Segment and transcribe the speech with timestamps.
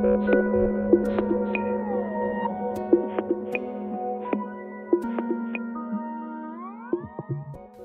[0.00, 0.04] O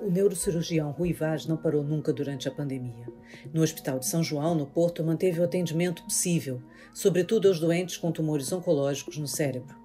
[0.10, 3.06] neurocirurgião Rui Vaz não parou nunca durante a pandemia.
[3.54, 6.62] No Hospital de São João, no Porto, manteve o atendimento possível,
[6.94, 9.76] sobretudo aos doentes com tumores oncológicos no cérebro.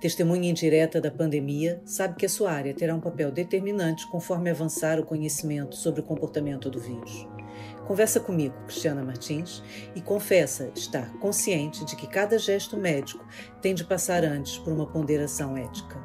[0.00, 4.98] Testemunha indireta da pandemia, sabe que a sua área terá um papel determinante conforme avançar
[4.98, 7.26] o conhecimento sobre o comportamento do vírus.
[7.86, 9.62] Conversa comigo, Cristiana Martins,
[9.94, 13.24] e confessa estar consciente de que cada gesto médico
[13.60, 16.02] tem de passar antes por uma ponderação ética.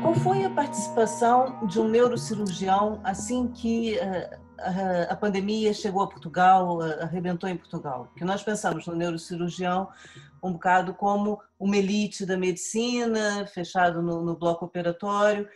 [0.00, 6.78] Qual foi a participação de um neurocirurgião assim que uh, a, pandemia chegou a Portugal,
[6.78, 8.08] uh, arrebentou em Portugal?
[8.16, 9.88] Que nós pensamos no neurocirurgião
[10.46, 15.48] um bocado como uma elite da medicina, fechado no, no bloco operatório.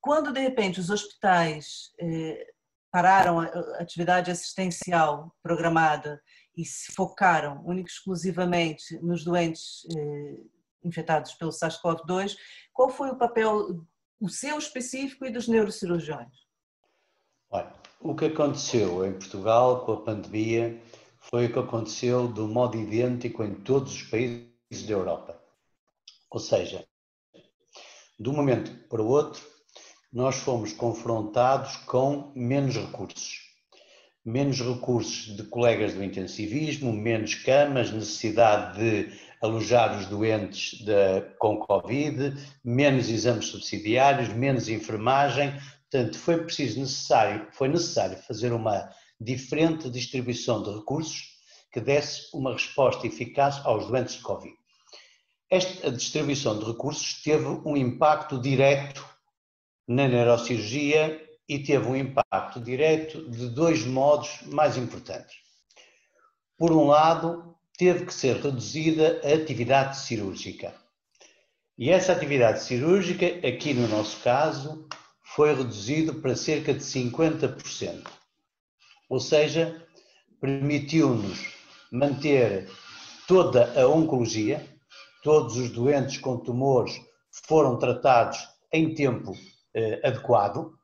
[0.00, 2.46] Quando, de repente, os hospitais eh,
[2.90, 3.46] pararam a
[3.78, 6.20] atividade assistencial programada
[6.56, 10.36] e se focaram única e exclusivamente nos doentes eh,
[10.84, 12.36] infectados pelo SARS-CoV-2,
[12.72, 13.84] qual foi o papel,
[14.20, 16.34] o seu específico e dos neurocirurgiões?
[17.50, 20.80] Olha, o que aconteceu em Portugal com a pandemia
[21.20, 25.40] foi o que aconteceu do modo idêntico em todos os países da Europa.
[26.30, 26.84] Ou seja,
[28.18, 29.42] de um momento para o outro,
[30.12, 33.50] nós fomos confrontados com menos recursos
[34.24, 41.58] menos recursos de colegas do intensivismo, menos camas, necessidade de alojar os doentes de, com
[41.58, 45.52] Covid, menos exames subsidiários, menos enfermagem.
[45.90, 48.90] Portanto, foi preciso necessário, foi necessário fazer uma
[49.20, 51.38] diferente distribuição de recursos
[51.72, 54.54] que desse uma resposta eficaz aos doentes de Covid.
[55.48, 59.04] Esta distribuição de recursos teve um impacto direto
[59.86, 65.36] na neurocirurgia e teve um impacto direto de dois modos mais importantes.
[66.56, 70.74] Por um lado, teve que ser reduzida a atividade cirúrgica.
[71.76, 74.86] E essa atividade cirúrgica, aqui no nosso caso,
[75.22, 78.19] foi reduzida para cerca de 50%.
[79.10, 79.86] Ou seja,
[80.40, 81.54] permitiu-nos
[81.92, 82.70] manter
[83.28, 84.66] toda a oncologia,
[85.22, 86.98] todos os doentes com tumores
[87.46, 88.38] foram tratados
[88.72, 89.36] em tempo
[89.74, 90.80] eh, adequado,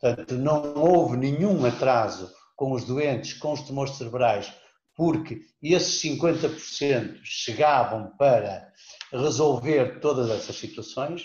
[0.00, 4.52] Portanto, não houve nenhum atraso com os doentes com os tumores cerebrais,
[4.94, 8.72] porque esses 50% chegavam para
[9.12, 11.24] resolver todas essas situações,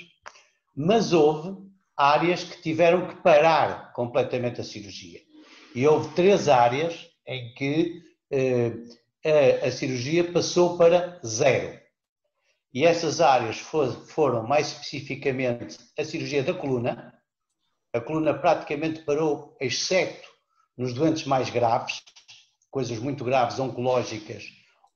[0.75, 1.55] mas houve
[1.95, 5.22] áreas que tiveram que parar completamente a cirurgia.
[5.75, 8.73] E houve três áreas em que eh,
[9.25, 11.79] a, a, cirurgia passou para zero.
[12.73, 17.13] E essas áreas for, foram mais especificamente a cirurgia da coluna,
[17.94, 20.28] a coluna praticamente parou, exceto
[20.78, 22.01] nos doentes mais graves,
[22.69, 24.45] coisas muito graves, oncológicas,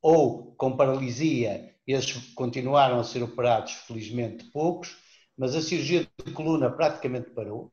[0.01, 4.97] ou com paralisia, esses continuaram a ser operados, felizmente poucos,
[5.37, 7.71] mas a cirurgia de coluna praticamente parou.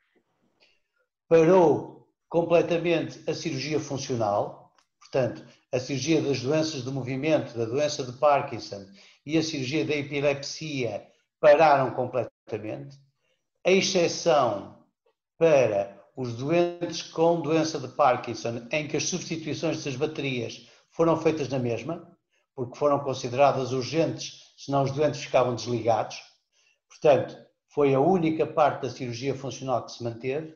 [1.27, 8.13] Parou completamente a cirurgia funcional, portanto, a cirurgia das doenças do movimento, da doença de
[8.13, 8.87] Parkinson
[9.27, 11.07] e a cirurgia da epilepsia
[11.41, 12.99] pararam completamente,
[13.65, 14.85] a exceção
[15.39, 21.49] para os doentes com doença de Parkinson, em que as substituições das baterias foram feitas
[21.49, 22.17] na mesma,
[22.55, 26.23] porque foram consideradas urgentes, senão os doentes ficavam desligados.
[26.89, 27.37] Portanto,
[27.69, 30.55] foi a única parte da cirurgia funcional que se manteve.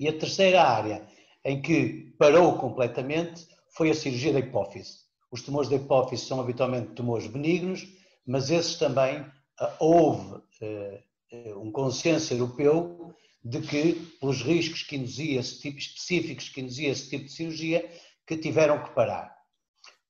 [0.00, 1.06] E a terceira área
[1.44, 3.46] em que parou completamente
[3.76, 5.00] foi a cirurgia da hipófise.
[5.30, 7.86] Os tumores da hipófise são habitualmente tumores benignos,
[8.26, 9.24] mas esses também
[9.58, 16.48] ah, houve uh, um consenso europeu de que, pelos riscos que induzia esse tipo, específicos
[16.48, 17.90] que induzia esse tipo de cirurgia,
[18.26, 19.36] que tiveram que parar.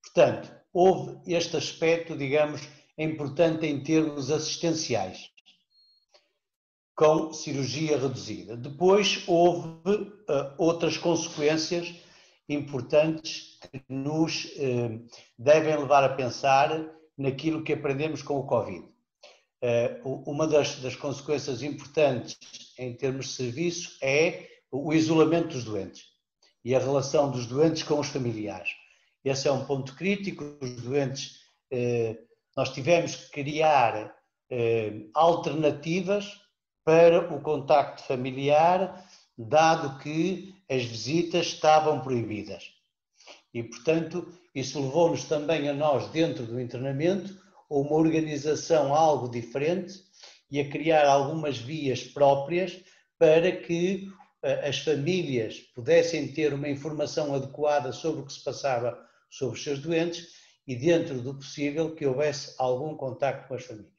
[0.04, 2.62] Portanto, houve este aspecto, digamos,
[2.96, 5.29] importante em termos assistenciais,
[7.00, 8.54] com cirurgia reduzida.
[8.54, 11.94] Depois houve uh, outras consequências
[12.46, 15.02] importantes que nos uh,
[15.38, 16.86] devem levar a pensar
[17.16, 18.86] naquilo que aprendemos com o Covid.
[19.64, 22.36] Uh, uma das, das consequências importantes
[22.78, 26.04] em termos de serviço é o isolamento dos doentes
[26.62, 28.72] e a relação dos doentes com os familiares.
[29.24, 30.44] Esse é um ponto crítico.
[30.60, 31.40] Os doentes,
[32.54, 34.14] nós tivemos que criar
[35.14, 36.40] alternativas
[36.90, 39.06] para o contacto familiar,
[39.38, 42.72] dado que as visitas estavam proibidas.
[43.54, 47.40] E, portanto, isso levou-nos também a nós, dentro do internamento,
[47.70, 50.02] a uma organização algo diferente
[50.50, 52.76] e a criar algumas vias próprias
[53.16, 54.08] para que
[54.42, 58.98] eh, as famílias pudessem ter uma informação adequada sobre o que se passava
[59.30, 60.26] sobre os seus doentes
[60.66, 63.94] e, dentro do possível, que houvesse algum contacto com as famílias.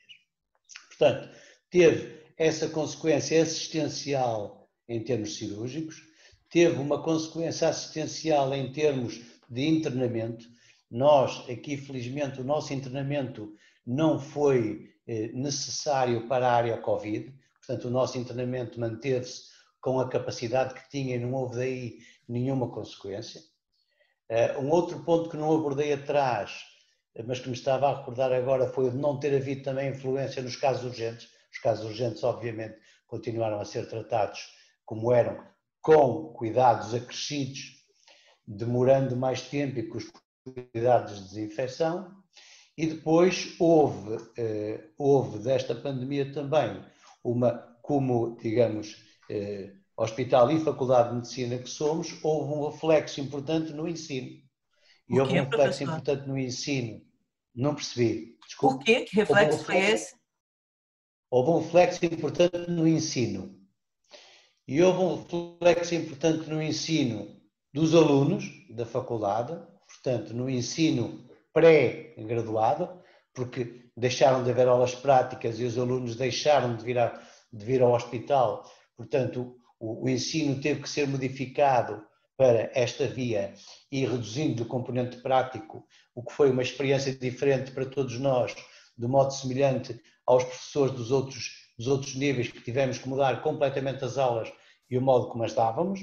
[0.90, 1.30] Portanto,
[1.70, 6.02] teve essa consequência assistencial em termos cirúrgicos,
[6.50, 10.44] teve uma consequência assistencial em termos de internamento.
[10.90, 13.54] Nós, aqui, felizmente, o nosso internamento
[13.86, 19.44] não foi eh, necessário para a área Covid, portanto, o nosso internamento manteve-se
[19.80, 23.40] com a capacidade que tinha e não houve daí nenhuma consequência.
[24.30, 26.64] Eh, um outro ponto que não abordei atrás,
[27.24, 30.42] mas que me estava a recordar agora, foi o de não ter havido também influência
[30.42, 31.30] nos casos urgentes.
[31.52, 34.40] Os casos urgentes, obviamente, continuaram a ser tratados
[34.86, 35.44] como eram,
[35.82, 37.82] com cuidados acrescidos,
[38.48, 40.12] demorando mais tempo e com os
[40.72, 42.12] cuidados de desinfecção.
[42.78, 46.84] E depois houve, eh, houve desta pandemia também
[47.24, 47.52] uma,
[47.82, 48.98] como, digamos,
[49.30, 54.42] eh, hospital e faculdade de medicina que somos, houve um reflexo importante no ensino.
[55.10, 55.84] E houve um reflexo professor?
[55.84, 57.02] importante no ensino.
[57.54, 58.38] Não percebi.
[58.48, 58.78] Desculpe.
[58.78, 59.02] Por quê?
[59.02, 60.21] Que reflexo um foi esse?
[61.32, 63.58] Houve um reflexo importante no ensino.
[64.68, 67.28] E houve um reflexo importante no ensino
[67.74, 73.02] dos alunos da faculdade, portanto, no ensino pré-graduado,
[73.34, 77.20] porque deixaram de haver aulas práticas e os alunos deixaram de vir, a,
[77.52, 78.70] de vir ao hospital
[79.02, 82.06] Portanto, o, o ensino teve que ser modificado
[82.38, 83.52] para esta via
[83.92, 88.56] e reduzindo o componente prático, o que foi uma experiência diferente para todos nós,
[88.96, 94.04] de modo semelhante aos professores dos outros, dos outros níveis, que tivemos que mudar completamente
[94.04, 94.52] as aulas
[94.90, 96.00] e o modo como as dávamos.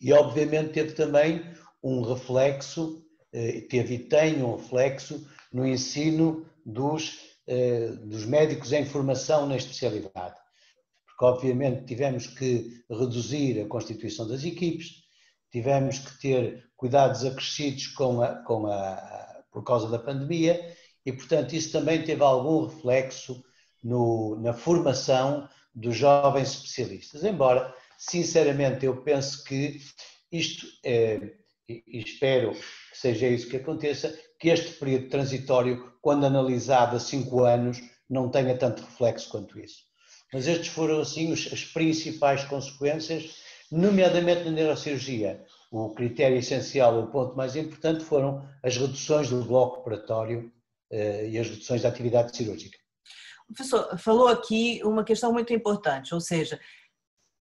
[0.00, 1.44] E, obviamente, teve também
[1.82, 8.84] um reflexo, eh, teve e tem um reflexo no ensino dos, eh, dos médicos em
[8.84, 10.40] formação na especialidade
[11.20, 15.02] que obviamente tivemos que reduzir a constituição das equipes,
[15.52, 20.58] tivemos que ter cuidados acrescidos com a, com a, por causa da pandemia
[21.04, 23.42] e, portanto, isso também teve algum reflexo
[23.82, 27.24] no, na formação dos jovens especialistas.
[27.24, 29.80] Embora, sinceramente, eu penso que
[30.30, 31.32] isto, é,
[31.68, 37.44] e espero que seja isso que aconteça, que este período transitório, quando analisado a cinco
[37.44, 39.84] anos, não tenha tanto reflexo quanto isso.
[40.32, 43.36] Mas estes foram, assim, as principais consequências,
[43.70, 45.44] nomeadamente na neurocirurgia.
[45.70, 50.59] O critério essencial, o ponto mais importante, foram as reduções do bloco operatório eh,
[50.90, 52.78] e as reduções da atividade cirúrgica.
[53.46, 56.58] Professor, falou aqui uma questão muito importante, ou seja,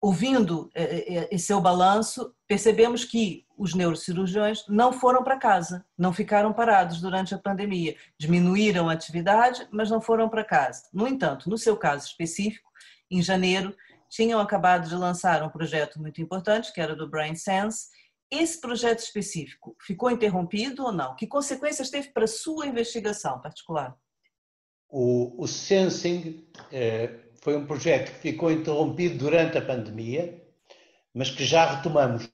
[0.04, 6.12] ouvindo eh, eh, esse seu balanço, percebemos que os neurocirurgiões não foram para casa, não
[6.12, 7.96] ficaram parados durante a pandemia.
[8.18, 10.82] Diminuíram a atividade, mas não foram para casa.
[10.92, 12.70] No entanto, no seu caso específico,
[13.10, 13.74] em janeiro,
[14.10, 17.86] tinham acabado de lançar um projeto muito importante, que era do Brain Sense.
[18.34, 21.14] Esse projeto específico ficou interrompido ou não?
[21.14, 23.96] Que consequências teve para a sua investigação particular?
[24.88, 30.42] O, o Sensing eh, foi um projeto que ficou interrompido durante a pandemia,
[31.12, 32.28] mas que já retomamos.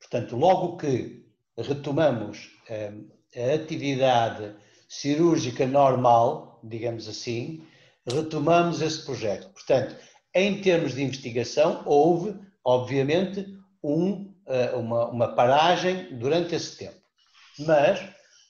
[0.00, 1.26] Portanto, logo que
[1.56, 2.92] retomamos eh,
[3.36, 4.54] a atividade
[4.88, 7.64] cirúrgica normal, digamos assim,
[8.06, 9.48] retomamos esse projeto.
[9.50, 9.96] Portanto,
[10.34, 17.00] em termos de investigação, houve, obviamente, um, eh, uma, uma paragem durante esse tempo.
[17.60, 18.00] Mas,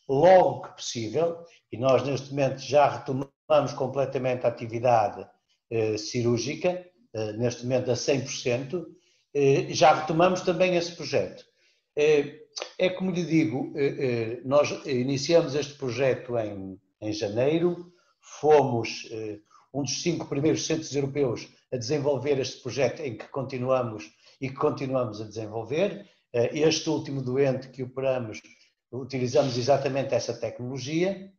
[0.09, 5.27] logo que possível, e nós neste momento já retomamos completamente a atividade
[5.71, 6.85] eh, cirúrgica,
[7.15, 8.87] eh, neste momento a 100%,
[9.35, 11.45] eh, já retomamos também esse projeto.
[11.97, 12.41] Eh,
[12.79, 19.09] é como lhe digo, eh, nós iniciamos este projeto em, em janeiro, fomos
[19.73, 24.05] um dos cinco primeiros centros europeus a desenvolver este projeto em que continuamos
[24.41, 26.09] e que continuamos a desenvolver.
[26.33, 28.41] Este último doente que operamos,
[28.91, 31.33] utilizamos exatamente essa tecnologia.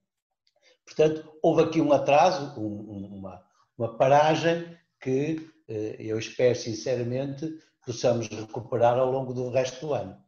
[0.85, 3.41] Portanto, houve aqui um atraso, uma,
[3.77, 7.47] uma paragem que eh, eu espero sinceramente
[7.85, 10.21] possamos recuperar ao longo do resto do ano.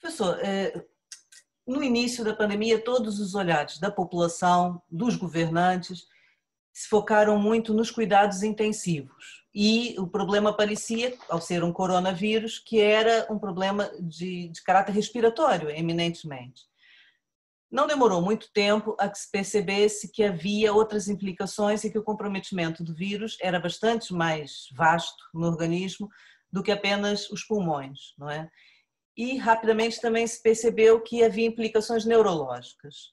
[0.00, 0.84] Professor, eh,
[1.66, 6.06] no início da pandemia, todos os olhares da população, dos governantes,
[6.72, 9.40] se focaram muito nos cuidados intensivos.
[9.54, 14.92] E o problema parecia, ao ser um coronavírus, que era um problema de, de caráter
[14.92, 16.62] respiratório, eminentemente.
[17.70, 22.02] Não demorou muito tempo a que se percebesse que havia outras implicações e que o
[22.02, 26.08] comprometimento do vírus era bastante mais vasto no organismo
[26.52, 28.48] do que apenas os pulmões, não é?
[29.16, 33.12] E rapidamente também se percebeu que havia implicações neurológicas.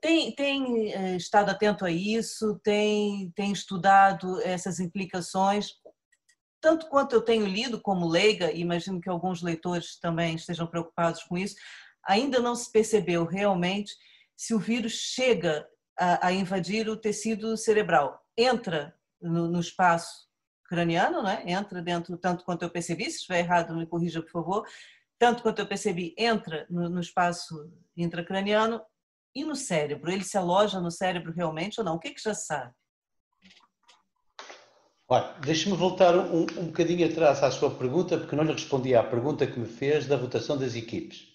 [0.00, 5.74] Tem, tem estado atento a isso, tem, tem estudado essas implicações,
[6.60, 11.22] tanto quanto eu tenho lido como leiga, e imagino que alguns leitores também estejam preocupados
[11.22, 11.54] com isso,
[12.04, 13.92] ainda não se percebeu realmente
[14.36, 15.66] se o vírus chega
[15.98, 18.20] a, a invadir o tecido cerebral.
[18.36, 20.28] Entra no, no espaço
[20.64, 21.42] craniano, né?
[21.46, 24.66] entra dentro, tanto quanto eu percebi, se estiver errado me corrija por favor,
[25.18, 28.80] tanto quanto eu percebi, entra no, no espaço intracraniano
[29.34, 30.10] e no cérebro.
[30.10, 31.96] Ele se aloja no cérebro realmente ou não?
[31.96, 32.72] O que, que já sabe?
[35.10, 39.02] Olha, deixe-me voltar um, um bocadinho atrás à sua pergunta, porque não lhe respondi à
[39.02, 41.28] pergunta que me fez da rotação das equipes.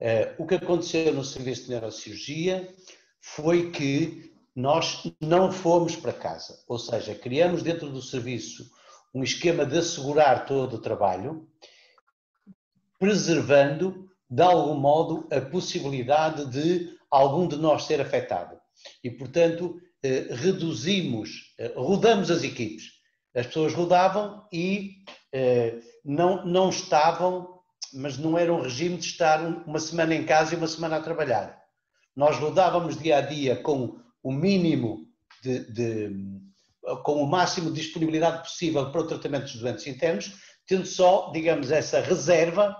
[0.00, 2.74] Uh, o que aconteceu no serviço de neurocirurgia
[3.20, 8.70] foi que nós não fomos para casa, ou seja, criamos dentro do serviço
[9.12, 11.48] um esquema de assegurar todo o trabalho,
[12.98, 18.56] preservando de algum modo a possibilidade de algum de nós ser afetado.
[19.02, 22.90] E, portanto, eh, reduzimos, eh, rodamos as equipes.
[23.34, 24.96] As pessoas rodavam e
[25.32, 27.60] eh, não, não estavam,
[27.92, 31.02] mas não era um regime de estar uma semana em casa e uma semana a
[31.02, 31.56] trabalhar.
[32.16, 35.06] Nós rodávamos dia a dia com o mínimo
[35.40, 36.10] de, de
[37.02, 40.34] com o máximo de disponibilidade possível para o tratamento dos doentes internos,
[40.66, 42.76] tendo só, digamos, essa reserva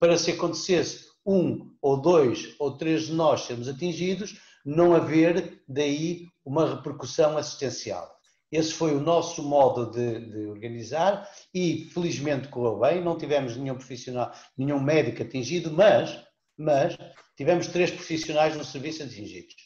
[0.00, 6.26] para se acontecesse um ou dois ou três de nós sermos atingidos, não haver daí
[6.44, 8.14] uma repercussão assistencial.
[8.50, 13.74] Esse foi o nosso modo de, de, organizar e felizmente correu bem, não tivemos nenhum
[13.74, 16.22] profissional, nenhum médico atingido, mas,
[16.56, 16.96] mas
[17.36, 19.56] tivemos três profissionais no serviço atingidos,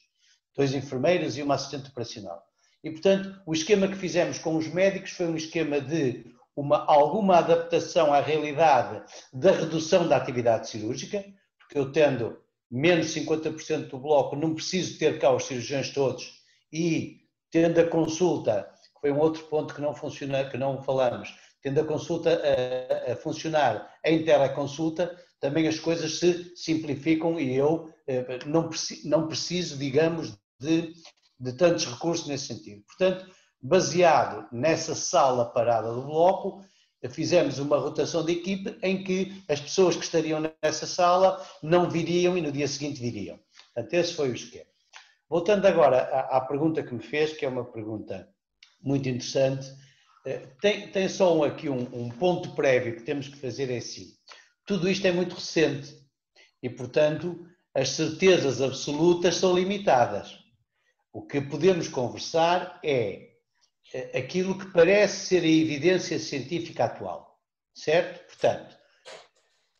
[0.56, 2.42] dois enfermeiros e uma assistente operacional.
[2.82, 6.24] E portanto, o esquema que fizemos com os médicos foi um esquema de
[6.56, 11.24] uma, alguma adaptação à realidade da redução da atividade cirúrgica,
[11.68, 12.38] porque eu tendo
[12.70, 17.20] menos 50% do bloco, não preciso ter cá os cirurgiões todos e
[17.50, 21.80] tendo a consulta, que foi um outro ponto que não funciona, que não falamos, tendo
[21.80, 28.38] a consulta a, a funcionar em teleconsulta, também as coisas se simplificam e eu eh,
[28.46, 28.68] não,
[29.04, 30.92] não preciso, digamos, de,
[31.38, 32.82] de tantos recursos nesse sentido.
[32.86, 33.30] Portanto,
[33.62, 36.64] baseado nessa sala parada do bloco,
[37.08, 42.36] fizemos uma rotação de equipe em que as pessoas que estariam nessa sala não viriam
[42.36, 43.38] e no dia seguinte viriam.
[43.74, 44.66] Portanto, esse foi o esquema.
[45.28, 48.28] Voltando agora à, à pergunta que me fez, que é uma pergunta
[48.82, 49.68] muito interessante,
[50.26, 54.14] eh, tem, tem só aqui um, um, ponto prévio que temos que fazer é assim.
[54.66, 55.94] Tudo isto é muito recente
[56.62, 60.36] e, portanto, as certezas absolutas são limitadas.
[61.12, 63.27] O que podemos conversar é
[64.14, 67.38] aquilo que parece ser a evidência científica atual,
[67.74, 68.26] certo?
[68.26, 68.76] Portanto,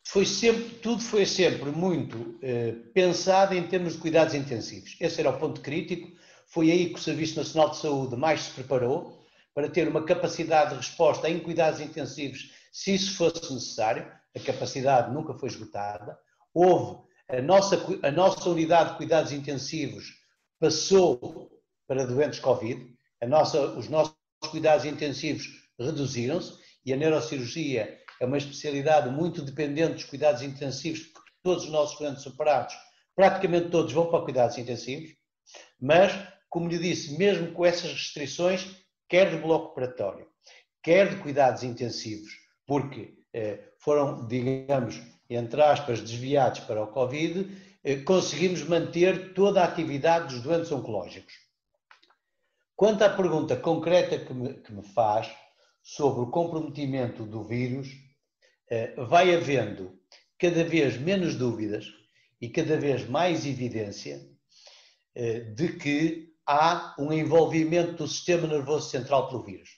[0.07, 4.95] foi sempre, tudo foi sempre muito eh, pensado em termos de cuidados intensivos.
[4.99, 6.09] Esse era o ponto crítico.
[6.47, 9.23] Foi aí que o Serviço Nacional de Saúde mais se preparou
[9.53, 14.11] para ter uma capacidade de resposta em cuidados intensivos, se isso fosse necessário.
[14.35, 16.17] A capacidade nunca foi esgotada.
[16.53, 20.15] Houve a nossa, a nossa unidade de cuidados intensivos
[20.59, 21.51] passou
[21.87, 22.97] para doentes Covid
[23.27, 24.15] nossa, os nossos
[24.49, 25.47] cuidados intensivos
[25.77, 31.69] reduziram-se e a neurocirurgia é uma especialidade muito dependente dos cuidados intensivos, porque todos os
[31.69, 32.75] nossos doentes operados,
[33.15, 35.15] praticamente todos vão para cuidados intensivos,
[35.79, 36.13] mas,
[36.49, 38.67] como lhe disse, mesmo com essas restrições,
[39.07, 40.27] quer de bloco operatório,
[40.83, 42.31] quer de cuidados intensivos,
[42.65, 47.49] porque eh, foram, digamos, entre aspas, desviados para o Covid,
[47.83, 51.33] eh, conseguimos manter toda a atividade dos doentes oncológicos.
[52.79, 55.29] Quanto à pergunta concreta que me, que me faz
[55.83, 57.89] sobre o comprometimento do vírus,
[58.69, 59.99] eh, vai havendo
[60.37, 61.87] cada vez menos dúvidas
[62.39, 64.25] e cada vez mais evidência
[65.13, 69.71] eh, de que há um envolvimento do sistema nervoso central pelo vírus.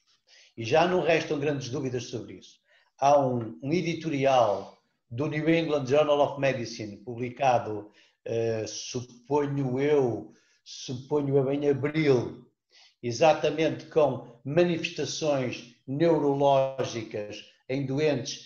[0.56, 2.60] E já não restam grandes dúvidas sobre isso.
[3.00, 4.78] Há um, um editorial
[5.10, 7.90] do New England Journal of Medicine, publicado,
[8.28, 10.32] uh, suponho eu,
[10.64, 12.51] suponho eu em abril
[13.02, 18.46] exatamente com manifestações neurológicas em doentes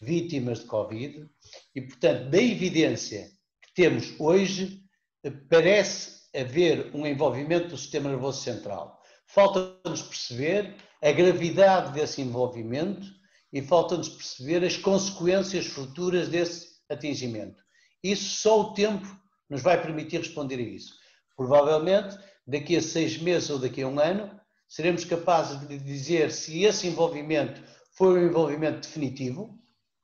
[0.00, 1.28] vítimas de Covid,
[1.74, 3.30] e, portanto, da evidência
[3.62, 4.82] que temos hoje,
[5.48, 9.00] parece haver um envolvimento do sistema nervoso central.
[9.26, 13.06] Falta-nos perceber a gravidade desse envolvimento
[13.52, 17.62] e falta-nos perceber as consequências futuras desse atingimento.
[18.02, 19.06] Isso só o tempo
[19.48, 20.94] nos vai permitir responder a isso.
[21.36, 22.16] Provavelmente
[22.46, 24.30] daqui a seis meses ou daqui a um ano,
[24.68, 29.58] seremos capazes de dizer se esse envolvimento foi um envolvimento definitivo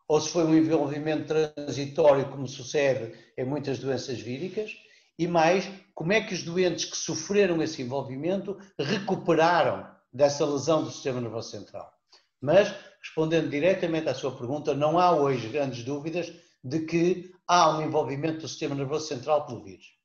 [0.08, 4.72] ou se foi um envolvimento transitório, como sucede em muitas doenças víricas,
[5.16, 10.90] e mais, como é que os doentes que sofreram esse envolvimento recuperaram dessa lesão do
[10.90, 11.92] sistema nervoso central.
[12.40, 16.32] Mas, respondendo diretamente à sua pergunta, não há hoje grandes dúvidas
[16.64, 19.99] de que há um envolvimento do sistema nervoso central pelo vírus.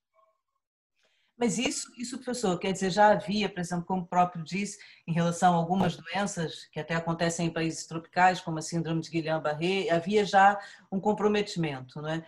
[1.38, 5.12] Mas isso, isso, professor, quer dizer, já havia, por exemplo, como o próprio disse, em
[5.12, 9.89] relação a algumas doenças que até acontecem em países tropicais, como a síndrome de Guillain-Barré,
[9.89, 10.58] havia já
[10.89, 12.25] um comprometimento, não é?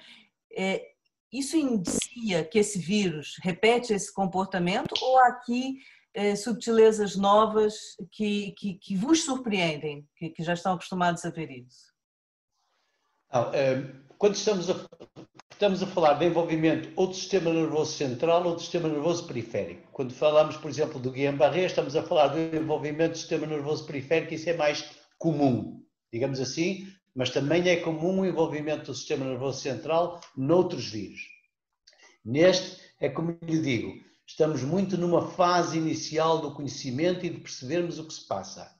[0.51, 0.91] é?
[1.31, 5.77] Isso indicia que esse vírus repete esse comportamento ou aqui
[6.13, 11.49] é, subtilezas novas que, que, que, vos surpreendem, que, que, já estão acostumados a ver
[11.51, 11.93] isso?
[13.31, 14.73] Não, é, quando estamos a,
[15.57, 19.91] estamos a falar de envolvimento ou do sistema nervoso central ou do sistema nervoso periférico.
[19.91, 24.35] Quando falamos, por exemplo, do Guillain-Barré, estamos a falar do envolvimento do sistema nervoso periférico,
[24.35, 24.87] isso é mais
[25.17, 25.83] comum,
[26.13, 31.21] digamos assim, mas também é comum o envolvimento do sistema nervoso central noutros vírus.
[32.23, 33.93] Neste, é como lhe digo,
[34.27, 38.71] estamos muito numa fase inicial do conhecimento e de percebermos o que se passa.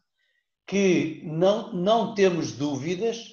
[0.68, 3.32] Que não, não temos dúvidas,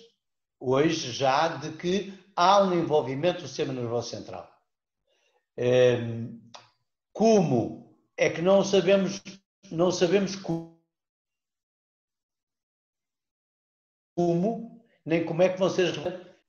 [0.59, 4.51] hoje já, de que há um envolvimento do sistema nervoso central.
[5.57, 6.41] Ehm,
[7.13, 9.23] como é que não sabemos,
[9.71, 10.75] não sabemos como,
[15.05, 15.93] nem como é que vão ser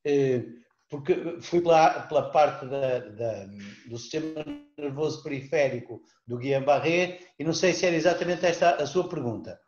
[0.03, 0.43] eh,
[0.89, 3.45] porque fui pela, pela parte da, da,
[3.87, 4.45] do sistema
[4.77, 9.59] nervoso periférico do Guillain-Barré e não sei se era exatamente esta a sua pergunta.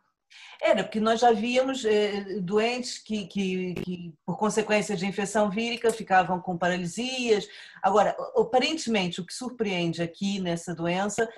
[0.60, 5.92] Era, porque nós já víamos eh, doentes que, que, que, por consequência de infecção vírica,
[5.92, 7.48] ficavam com paralisias.
[7.82, 11.28] Agora, aparentemente, o que surpreende aqui nessa doença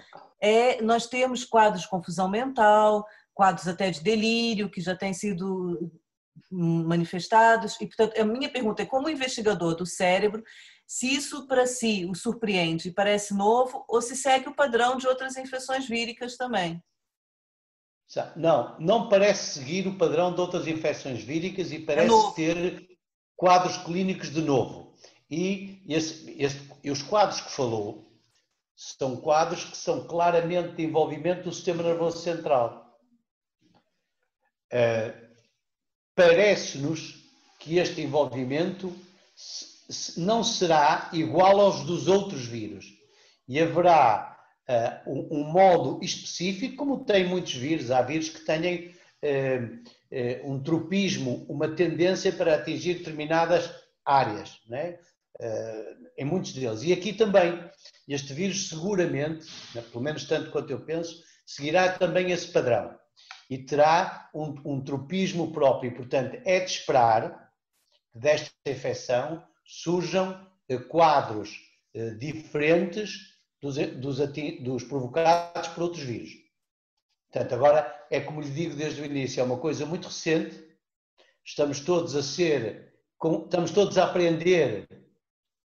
[0.40, 5.92] é nós temos quadros de confusão mental, quadros até de delírio, que já têm sido
[6.50, 7.76] manifestados.
[7.80, 10.42] E, portanto, a minha pergunta é: como investigador do cérebro,
[10.86, 15.06] se isso para si o surpreende e parece novo, ou se segue o padrão de
[15.06, 16.82] outras infecções víricas também?
[18.34, 22.88] Não, não parece seguir o padrão de outras infecções víricas e parece é ter
[23.36, 24.94] quadros clínicos de novo.
[25.30, 28.10] E, esse, esse, e os quadros que falou
[28.74, 32.98] são quadros que são claramente de envolvimento do sistema nervoso central.
[34.72, 35.30] Uh,
[36.14, 37.14] Parece-nos
[37.58, 38.94] que este envolvimento
[40.18, 42.86] não será igual aos dos outros vírus
[43.48, 44.29] e haverá
[44.70, 50.62] uh, um, modo específico, como tem muitos vírus, há vírus que têm uh, uh, um
[50.62, 53.70] tropismo, uma tendência para atingir determinadas
[54.04, 54.98] áreas, né?
[56.18, 56.82] em muitos deles.
[56.82, 57.64] E aqui também,
[58.06, 62.94] este vírus seguramente, né, pelo menos tanto quanto eu penso, seguirá também esse padrão
[63.48, 65.94] e terá um, um tropismo próprio.
[65.94, 67.50] Portanto, é de esperar
[68.12, 70.46] que desta infecção surjam
[70.90, 71.56] quadros
[72.18, 74.18] diferentes dos, dos,
[74.60, 76.30] dos provocados por outros vírus.
[77.30, 80.64] Portanto, agora é como lhe digo desde o início, é uma coisa muito recente,
[81.44, 82.94] estamos todos a ser,
[83.44, 84.88] estamos todos a aprender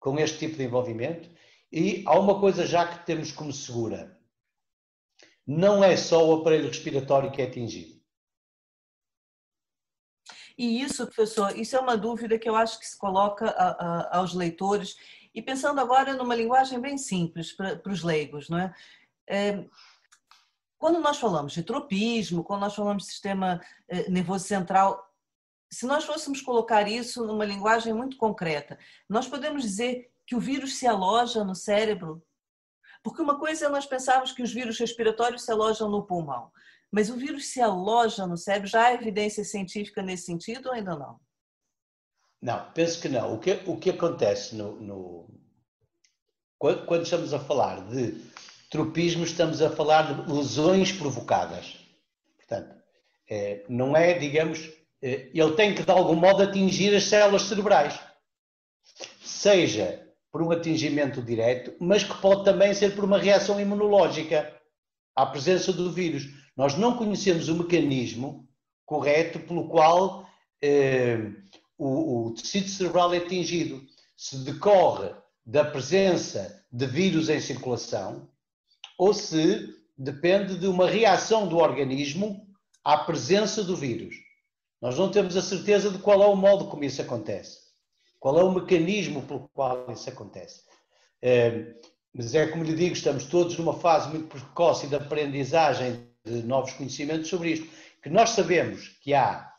[0.00, 1.30] com este tipo de envolvimento
[1.70, 4.18] e há uma coisa já que temos como segura.
[5.46, 8.00] Não é só o aparelho respiratório que é atingido.
[10.56, 14.18] E isso, professor, isso é uma dúvida que eu acho que se coloca a, a,
[14.18, 14.96] aos leitores
[15.34, 18.74] e pensando agora numa linguagem bem simples para, os leigos, não é?
[19.28, 19.64] é?
[20.78, 25.08] Quando nós falamos de tropismo, quando nós falamos de sistema eh, nervoso central,
[25.70, 30.76] se nós fôssemos colocar isso numa linguagem muito concreta, nós podemos dizer que o vírus
[30.76, 32.22] se aloja no cérebro?
[33.02, 36.50] Porque uma coisa é nós pensarmos que os vírus respiratórios se alojam no pulmão,
[36.90, 38.68] mas o vírus se aloja no cérebro?
[38.68, 41.18] Já há evidência científica nesse sentido ou ainda não?
[42.42, 43.34] Não, penso que não.
[43.34, 45.30] O que, o que acontece no, no
[46.58, 48.20] quando, quando, estamos a falar de
[48.68, 51.76] tropismo, estamos a falar de lesões provocadas.
[52.36, 52.74] Portanto,
[53.30, 57.98] é, não é, digamos, é, ele tem que de algum modo atingir as células cerebrais.
[59.22, 64.52] Seja por um atingimento direto, mas que pode também ser por uma reação imunológica
[65.14, 66.24] à presença do vírus.
[66.56, 68.48] Nós não conhecemos o mecanismo
[68.84, 70.26] correto pelo qual
[70.62, 71.32] eh,
[71.82, 73.84] o, o tecido cerebral é atingido.
[74.16, 75.10] Se decorre
[75.44, 78.28] da presença de vírus em circulação
[78.96, 79.68] ou se
[79.98, 82.46] depende de uma reação do organismo
[82.84, 84.14] à presença do vírus.
[84.80, 87.58] Nós não temos a certeza de qual é o modo como isso acontece,
[88.20, 90.62] qual é o mecanismo pelo qual isso acontece.
[91.20, 91.74] É,
[92.14, 96.72] mas é como lhe digo, estamos todos numa fase muito precoce de aprendizagem de novos
[96.72, 97.68] conhecimentos sobre isto,
[98.00, 99.52] que nós sabemos que há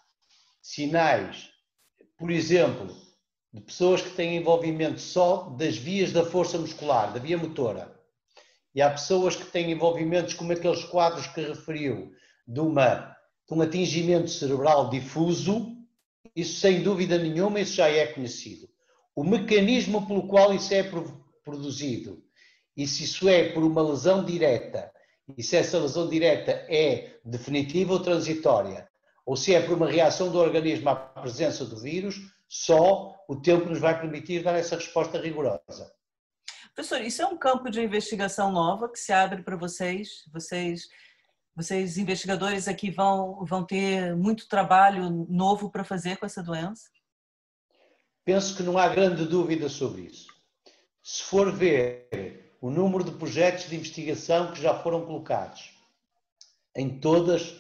[0.62, 1.53] sinais
[2.24, 2.88] por exemplo,
[3.52, 7.94] de pessoas que têm envolvimento só das vias da força muscular, da via motora,
[8.74, 12.14] e há pessoas que têm envolvimentos como aqueles quadros que referiu,
[12.48, 13.14] de, uma,
[13.46, 15.76] de um atingimento cerebral difuso,
[16.34, 18.70] isso sem dúvida nenhuma, isso já é conhecido.
[19.14, 20.90] O mecanismo pelo qual isso é
[21.44, 22.24] produzido,
[22.78, 24.90] e se isso é por uma lesão direta,
[25.38, 28.88] e se essa lesão direta é definitiva ou transitória,
[29.26, 32.16] ou se é por uma reação do organismo à presença do vírus,
[32.48, 35.92] só o tempo nos vai permitir dar essa resposta rigorosa.
[36.76, 40.24] Professor, isso é um campo de investigação nova que se abre para vocês?
[40.32, 40.90] Vocês,
[41.56, 46.90] vocês investigadores aqui vão, vão ter muito trabalho novo para fazer com essa doença?
[48.26, 50.28] Penso que não há grande dúvida sobre isso.
[51.02, 55.78] Se for ver o número de projetos de investigação que já foram colocados
[56.76, 57.56] em todas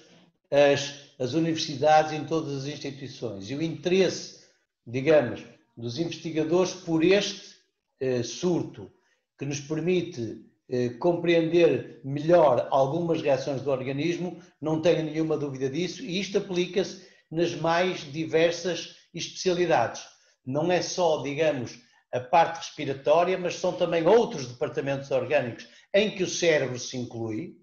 [0.50, 4.44] as, as universidades, em todas as instituições, e o interesse
[4.86, 5.44] digamos,
[5.76, 7.56] dos investigadores por este
[8.00, 8.92] eh, surto,
[9.38, 16.04] que nos permite eh, compreender melhor algumas reações do organismo, não tenho nenhuma dúvida disso,
[16.04, 20.04] e isto aplica-se nas mais diversas especialidades.
[20.46, 21.80] Não é só, digamos,
[22.12, 27.58] a parte respiratória, mas são também outros departamentos orgânicos em que o cérebro se inclui,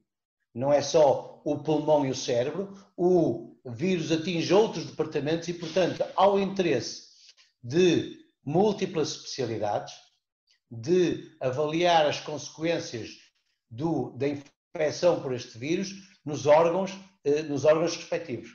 [0.54, 6.04] não é só o pulmão e o cérebro, o vírus atinge outros departamentos e, portanto,
[6.16, 7.08] ao interesse
[7.62, 9.94] de múltiplas especialidades,
[10.70, 13.10] de avaliar as consequências
[13.68, 15.92] do, da infecção por este vírus
[16.24, 16.92] nos órgãos,
[17.24, 18.50] eh, nos órgãos respectivos.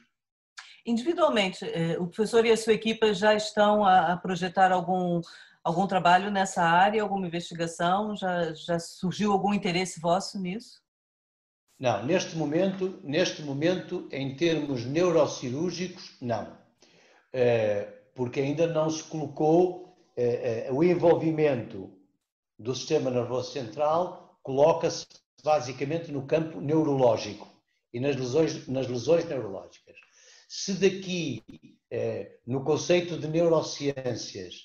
[0.86, 5.19] Individualmente, eh, o professor e a sua equipa já estão a projetar algum,
[5.63, 8.15] algum trabalho nessa área, alguma investigação?
[8.15, 10.84] Já, já surgiu algum interesse vosso nisso?
[11.77, 16.57] Não, neste momento, neste momento, em termos neurocirúrgicos, não.
[17.33, 17.85] Eh,
[18.15, 21.91] porque ainda não se colocou eh, eh, o envolvimento
[22.57, 25.05] do sistema nervoso central, coloca-se
[25.43, 27.45] basicamente no campo neurológico
[27.93, 29.97] e nas lesões, nas lesões neurológicas.
[30.47, 31.43] Se daqui,
[32.47, 34.55] no conceito de neurociências,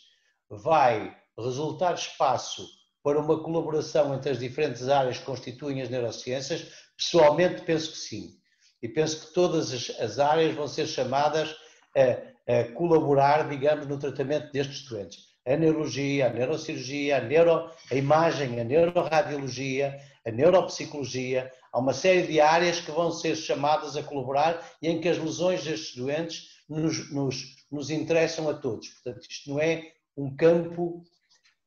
[0.48, 2.66] vai resultar espaço
[3.02, 6.70] para uma colaboração entre as diferentes áreas que constituem as neurociências,
[7.00, 8.36] pessoalmente penso que sim.
[8.82, 11.54] E penso que todas as, as áreas vão ser chamadas
[11.96, 15.30] a colaborar, digamos, no tratamento destes doentes.
[15.46, 22.26] A neurologia, a neurocirurgia, a, neuro, a imagem, a neuroradiologia, a neuropsicologia, há uma série
[22.26, 26.48] de áreas que vão ser chamadas a colaborar e em que as lesões destes doentes
[26.68, 28.88] nos, nos, nos interessam a todos.
[28.88, 31.02] Portanto, isto não é um campo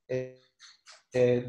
[0.08, 0.36] é,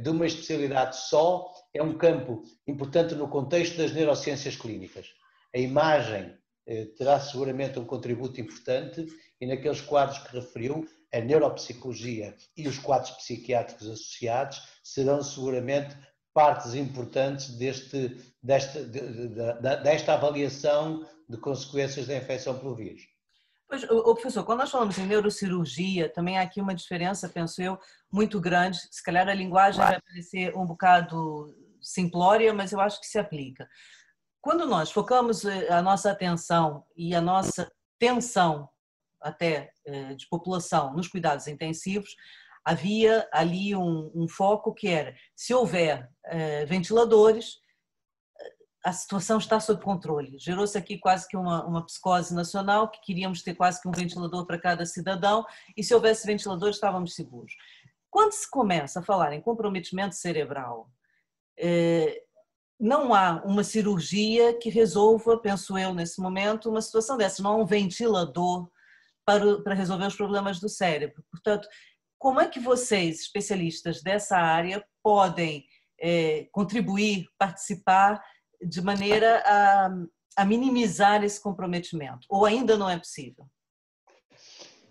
[0.02, 5.06] de uma especialidade só, é um campo importante no contexto das neurociências clínicas.
[5.54, 9.06] A imagem é, terá seguramente um contributo importante
[9.40, 15.96] e naqueles quadros que referiu, a neuropsicologia e os quadros psiquiátricos associados serão seguramente
[16.32, 23.02] partes importantes deste, desta, de, de, desta avaliação de consequências da infecção pelo vírus.
[23.74, 27.76] Pois, o professor, quando nós falamos em neurocirurgia, também há aqui uma diferença, penso eu,
[28.08, 28.78] muito grande.
[28.88, 33.68] Se calhar a linguagem vai parecer um bocado simplória, mas eu acho que se aplica.
[34.40, 38.68] Quando nós focamos eh, a nossa atenção e a nossa tensão
[39.20, 42.14] até eh, de população nos cuidados intensivos,
[42.64, 47.56] havia ali um, um foco que era, se houver eh, ventiladores,
[48.84, 50.38] a situação está sob controle.
[50.38, 54.44] Gerou-se aqui quase que uma, uma psicose nacional, que queríamos ter quase que um ventilador
[54.44, 55.44] para cada cidadão,
[55.74, 57.54] e se houvesse ventiladores estávamos seguros.
[58.10, 60.90] Quando se começa a falar em comprometimento cerebral,
[61.58, 62.22] eh,
[62.78, 67.42] não há uma cirurgia que resolva, penso eu, nesse momento, uma situação dessa.
[67.42, 68.68] Não há um ventilador
[69.24, 71.24] para, para resolver os problemas do cérebro.
[71.30, 71.66] Portanto,
[72.18, 75.64] como é que vocês, especialistas dessa área, podem
[75.98, 78.22] é, contribuir, participar
[78.66, 79.90] de maneira a,
[80.36, 82.26] a minimizar esse comprometimento?
[82.28, 83.46] Ou ainda não é possível?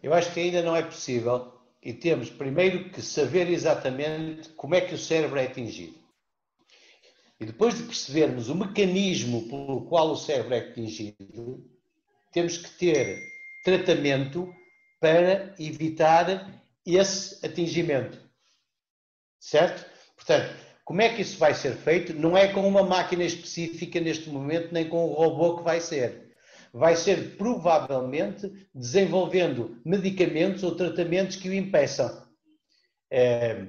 [0.01, 4.81] Eu acho que ainda não é possível e temos primeiro que saber exatamente como é
[4.81, 6.01] que o cérebro é atingido.
[7.39, 11.69] E depois de percebermos o mecanismo pelo qual o cérebro é atingido,
[12.31, 13.21] temos que ter
[13.63, 14.53] tratamento
[14.99, 18.21] para evitar esse atingimento.
[19.39, 19.85] Certo?
[20.15, 22.13] Portanto, como é que isso vai ser feito?
[22.13, 26.33] Não é com uma máquina específica neste momento, nem com um robô que vai ser.
[26.73, 32.23] Vai ser provavelmente desenvolvendo medicamentos ou tratamentos que o impeçam.
[33.09, 33.67] É,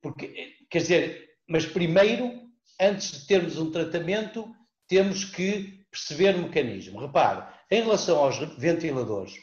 [0.00, 2.48] porque, quer dizer, mas primeiro,
[2.80, 4.48] antes de termos um tratamento,
[4.86, 7.00] temos que perceber o mecanismo.
[7.00, 9.34] Repare, em relação aos ventiladores,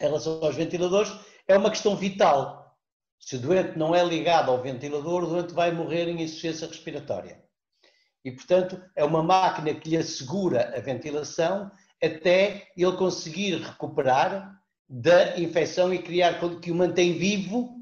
[0.00, 1.12] em relação aos ventiladores,
[1.48, 2.61] é uma questão vital.
[3.24, 7.40] Se o doente não é ligado ao ventilador, o doente vai morrer em insuficiência respiratória.
[8.24, 11.70] E, portanto, é uma máquina que lhe assegura a ventilação
[12.02, 17.76] até ele conseguir recuperar da infecção e criar que o mantém vivo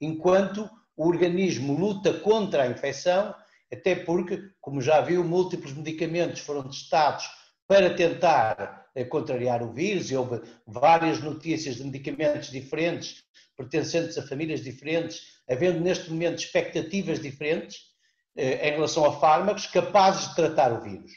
[0.00, 3.34] enquanto o organismo luta contra a infecção,
[3.70, 7.28] até porque, como já viu, múltiplos medicamentos foram testados
[7.66, 13.22] para tentar eh, contrariar o vírus e houve várias notícias de medicamentos diferentes,
[13.58, 17.88] pertencentes a famílias diferentes, havendo neste momento expectativas diferentes
[18.36, 21.10] eh, em relação a fármacos capazes de tratar o vírus.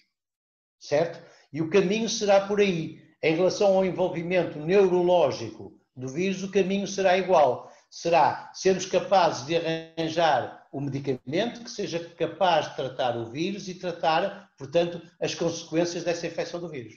[0.79, 1.23] Certo?
[1.53, 2.99] E o caminho será por aí.
[3.21, 7.71] Em relação ao envolvimento neurológico do vírus, o caminho será igual.
[7.87, 13.75] Será sermos capazes de arranjar o medicamento que seja capaz de tratar o vírus e
[13.75, 16.95] tratar, portanto, as consequências dessa infecção do vírus.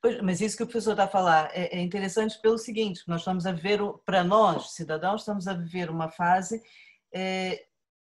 [0.00, 3.20] Pois, mas isso que o professor está a falar é, é interessante pelo seguinte: nós
[3.20, 6.62] estamos a ver, para nós, cidadãos, estamos a viver uma fase
[7.12, 7.64] é,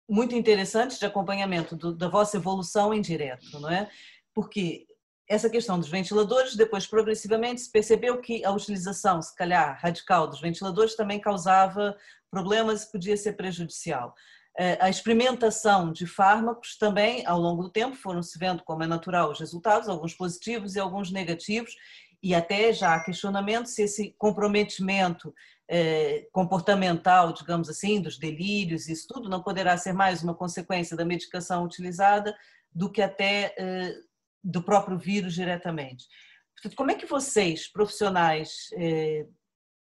[0.09, 3.89] muito interessante de acompanhamento do, da vossa evolução em direto, não é?
[4.33, 4.85] Porque
[5.27, 10.41] essa questão dos ventiladores, depois progressivamente se percebeu que a utilização, se calhar, radical dos
[10.41, 11.95] ventiladores também causava
[12.29, 14.13] problemas e podia ser prejudicial.
[14.57, 18.87] É, a experimentação de fármacos também, ao longo do tempo, foram se vendo como é
[18.87, 21.75] natural os resultados, alguns positivos e alguns negativos,
[22.21, 25.33] e até já há questionamento se esse comprometimento
[25.69, 31.05] é, comportamental, digamos assim, dos delírios, isso tudo, não poderá ser mais uma consequência da
[31.05, 32.35] medicação utilizada
[32.73, 33.95] do que até é,
[34.43, 36.05] do próprio vírus diretamente.
[36.75, 38.69] Como é que vocês, profissionais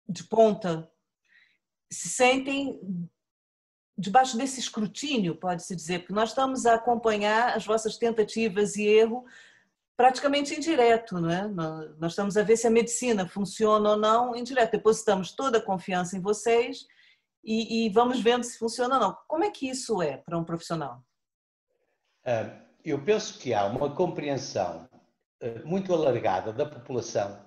[0.07, 0.87] de ponta,
[1.91, 2.79] se sentem
[3.99, 9.25] debaixo desse escrutínio, pode-se dizer, porque nós estamos a acompanhar as vossas tentativas e erro
[9.97, 11.45] praticamente indireto, não é?
[11.97, 14.71] Nós estamos a ver se a medicina funciona ou não indireto.
[14.71, 16.87] Depositamos toda a confiança em vocês
[17.43, 19.17] e, e vamos vendo se funciona ou não.
[19.27, 21.03] Como é que isso é para um profissional?
[22.25, 22.49] Ah,
[22.85, 24.87] eu penso que há uma compreensão
[25.41, 27.37] ah, muito alargada da população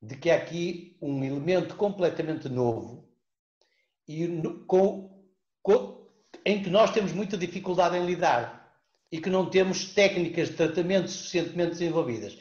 [0.00, 3.08] de que há aqui um elemento completamente novo
[4.06, 5.17] e com
[6.44, 8.72] em que nós temos muita dificuldade em lidar
[9.10, 12.38] e que não temos técnicas de tratamento suficientemente desenvolvidas.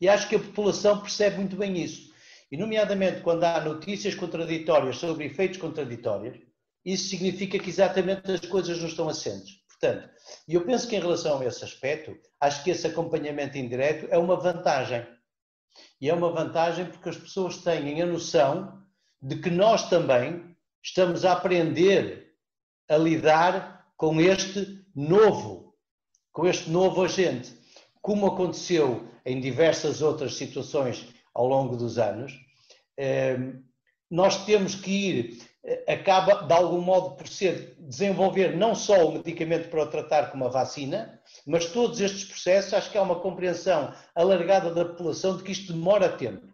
[0.00, 2.12] E acho que a população percebe muito bem isso.
[2.50, 6.38] E, nomeadamente, quando há notícias contraditórias sobre efeitos contraditórios,
[6.84, 9.56] isso significa que exatamente as coisas não estão assentes.
[9.68, 10.08] Portanto,
[10.46, 14.18] e eu penso que em relação a esse aspecto, acho que esse acompanhamento indireto é
[14.18, 15.06] uma vantagem.
[16.00, 18.82] E é uma vantagem porque as pessoas têm a noção
[19.20, 22.27] de que nós também estamos a aprender
[22.88, 25.74] a lidar com este novo,
[26.32, 27.52] com este novo agente,
[28.00, 32.32] como aconteceu em diversas outras situações ao longo dos anos.
[32.96, 33.62] Ehm,
[34.10, 39.12] nós temos que ir, eh, acaba de algum modo por ser desenvolver não só o
[39.12, 43.20] medicamento para o tratar como a vacina, mas todos estes processos, acho que há uma
[43.20, 46.46] compreensão alargada da população de que isto demora tempo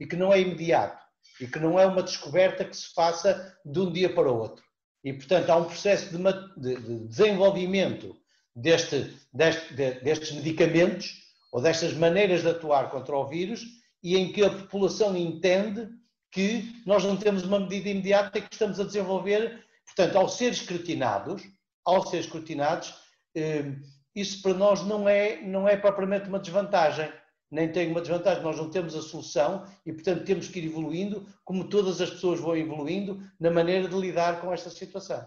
[0.00, 1.06] e que não é imediato
[1.40, 4.65] e que não é uma descoberta que se faça de um dia para o outro.
[5.06, 6.18] E, portanto, há um processo de,
[6.56, 8.16] de, de desenvolvimento
[8.52, 13.64] deste, deste, de, destes medicamentos ou destas maneiras de atuar contra o vírus
[14.02, 15.88] e em que a população entende
[16.32, 19.64] que nós não temos uma medida imediata que estamos a desenvolver.
[19.84, 21.40] Portanto, ao ser escrutinados,
[21.84, 22.92] ao ser escrutinados,
[23.36, 23.76] eh,
[24.12, 27.08] isso para nós não é, não é propriamente uma desvantagem
[27.50, 31.26] nem tem uma desvantagem, nós não temos a solução e, portanto, temos que ir evoluindo,
[31.44, 35.24] como todas as pessoas vão evoluindo, na maneira de lidar com esta situação.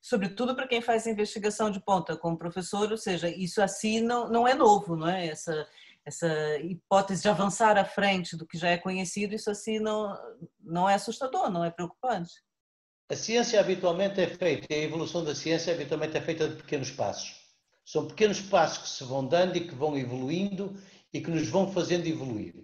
[0.00, 4.48] Sobretudo para quem faz investigação de ponta, como professor, ou seja, isso assim não, não
[4.48, 5.26] é novo, não é?
[5.26, 5.68] Essa,
[6.04, 10.16] essa hipótese de avançar à frente do que já é conhecido, isso assim não,
[10.58, 12.32] não é assustador, não é preocupante.
[13.10, 17.40] A ciência habitualmente é feita, a evolução da ciência habitualmente é feita de pequenos passos.
[17.84, 20.80] São pequenos passos que se vão dando e que vão evoluindo
[21.12, 22.54] e que nos vão fazendo evoluir.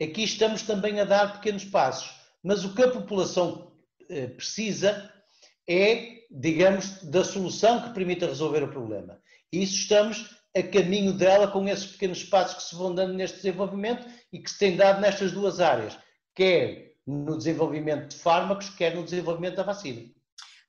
[0.00, 2.10] Aqui estamos também a dar pequenos passos,
[2.42, 3.72] mas o que a população
[4.08, 5.10] eh, precisa
[5.68, 9.18] é, digamos, da solução que permita resolver o problema.
[9.52, 13.36] E isso estamos a caminho dela com esses pequenos passos que se vão dando neste
[13.36, 15.98] desenvolvimento e que se tem dado nestas duas áreas,
[16.34, 20.02] quer no desenvolvimento de fármacos, quer no desenvolvimento da vacina.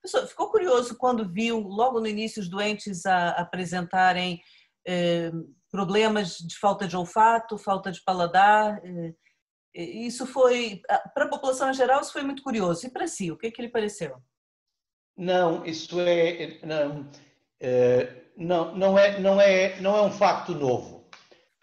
[0.01, 4.41] Professor, ficou curioso quando viu logo no início os doentes a apresentarem
[4.87, 5.31] eh,
[5.75, 8.81] problemas de falta de olfato, falta de paladar.
[8.85, 9.13] Eh,
[9.73, 10.81] isso foi,
[11.13, 12.87] para a população em geral, isso foi muito curioso.
[12.87, 14.15] E para si, o que, é que lhe pareceu?
[15.17, 17.11] Não, isso é não,
[17.59, 21.09] eh, não, não, é, não, é, não é um facto novo.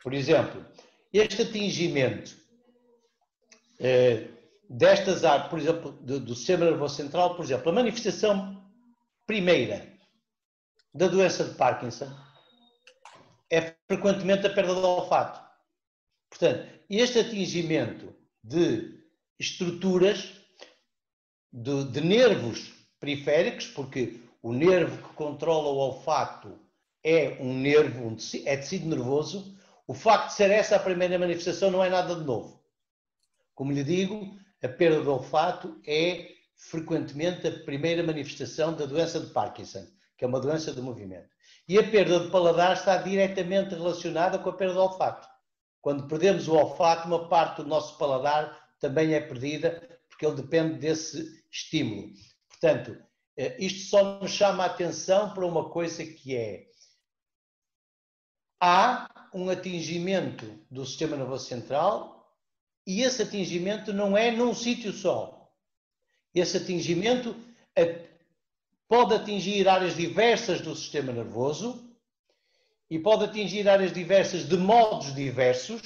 [0.02, 0.62] Por exemplo,
[1.10, 2.36] este atingimento
[3.80, 4.28] eh,
[4.68, 8.62] destas áreas, por exemplo, do, sistema nervoso central, por exemplo, a manifestação
[9.26, 9.90] primeira
[10.94, 12.12] da doença de Parkinson
[13.92, 15.38] frequentemente a perda do olfato.
[16.30, 18.98] Portanto, este atingimento de
[19.38, 20.32] estruturas
[21.52, 26.58] de, de nervos periféricos, porque o nervo que controla o olfato
[27.04, 31.18] é um nervo, um tecido, é tecido nervoso, o facto de ser essa a primeira
[31.18, 32.64] manifestação não é nada de novo.
[33.54, 39.30] Como lhe digo, a perda do olfato é frequentemente a primeira manifestação da doença de
[39.32, 39.86] Parkinson,
[40.22, 41.28] que é uma doença do movimento.
[41.68, 45.26] E a perda de paladar está diretamente relacionada com a perda do olfato.
[45.80, 50.78] Quando perdemos o olfato, uma parte do nosso paladar também é perdida, porque ele depende
[50.78, 52.12] desse estímulo.
[52.48, 52.96] Portanto,
[53.36, 56.66] eh, isto só nos chama a atenção para uma coisa que é
[58.60, 62.32] há um atingimento do sistema nervoso central
[62.86, 65.52] e esse atingimento não é num sítio só.
[66.32, 67.34] Esse atingimento
[68.92, 71.90] pode atingir áreas diversas do sistema nervoso
[72.90, 75.80] e pode atingir áreas diversas de modos diversos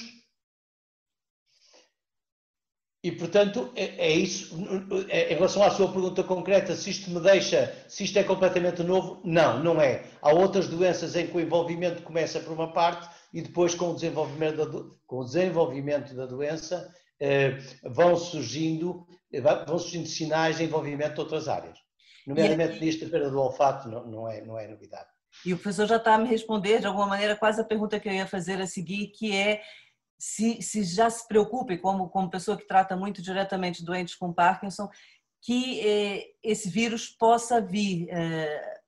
[3.01, 4.53] e, portanto, é, é isso.
[5.07, 8.83] É, em relação à sua pergunta concreta, se isto me deixa, se isto é completamente
[8.83, 10.03] novo, não, não é.
[10.21, 13.95] Há outras doenças em que o envolvimento começa por uma parte e depois, com o
[13.95, 19.07] desenvolvimento da, com o desenvolvimento da doença, eh, vão, surgindo,
[19.65, 21.86] vão surgindo sinais de envolvimento de outras áreas.
[22.27, 25.07] Nomeadamente nisto, a perda do olfato não, não, é, não é novidade.
[25.45, 28.09] E o professor já está a me responder, de alguma maneira, quase a pergunta que
[28.09, 29.61] eu ia fazer a seguir, que é
[30.19, 34.89] se, se já se preocupe, como, como pessoa que trata muito diretamente doentes com Parkinson,
[35.41, 38.81] que eh, esse vírus possa vir eh,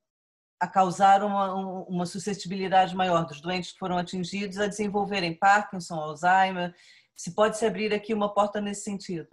[0.60, 1.54] a causar uma,
[1.88, 6.76] uma suscetibilidade maior dos doentes que foram atingidos a desenvolverem Parkinson, Alzheimer.
[7.16, 9.30] Se pode se abrir aqui uma porta nesse sentido?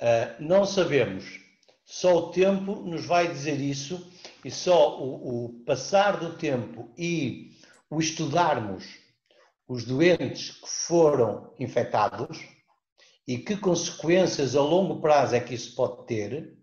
[0.00, 1.47] Uh, não sabemos.
[1.90, 4.12] Só o tempo nos vai dizer isso
[4.44, 7.56] e só o, o passar do tempo e
[7.88, 8.84] o estudarmos
[9.66, 12.40] os doentes que foram infectados
[13.26, 16.58] e que consequências a longo prazo é que isso pode ter,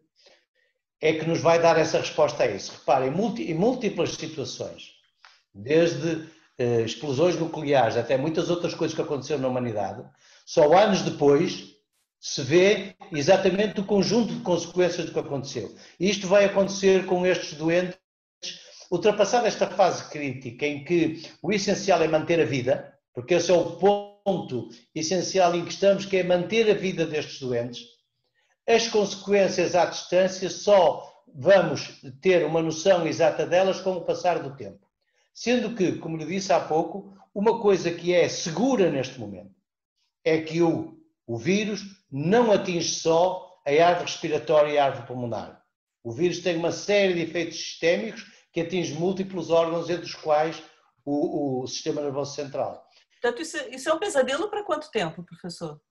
[1.02, 2.74] é que nos vai dar essa resposta a isso.
[2.74, 4.92] Reparem, em múltiplas situações,
[5.52, 10.08] desde eh, explosões nucleares até muitas outras coisas que aconteceram na humanidade,
[10.46, 11.75] só anos depois
[12.20, 15.76] se vê exatamente o conjunto de consequências do que aconteceu.
[16.00, 17.98] E isto vai acontecer com estes doentes,
[18.92, 23.54] ultrapassada esta fase crítica em que o essencial é manter a vida, porque esse é
[23.54, 27.82] o ponto essencial em que estamos, que é manter a vida destes doentes.
[28.68, 34.56] As consequências à distância só vamos ter uma noção exata delas com o passar do
[34.56, 34.80] tempo.
[35.34, 39.54] Sendo que, como lhe disse há pouco, uma coisa que é segura neste momento
[40.24, 40.95] é que o,
[41.28, 45.64] o vírus não atinge só a árvore respiratória e a árvore pulmonar.
[46.04, 50.62] O vírus tem uma série de efeitos sistémicos que atinge múltiplos órgãos, entre os quais
[51.04, 52.88] o, o sistema nervoso central.
[53.22, 55.82] Portanto, isso, isso é um pesadelo para quanto tempo, professor?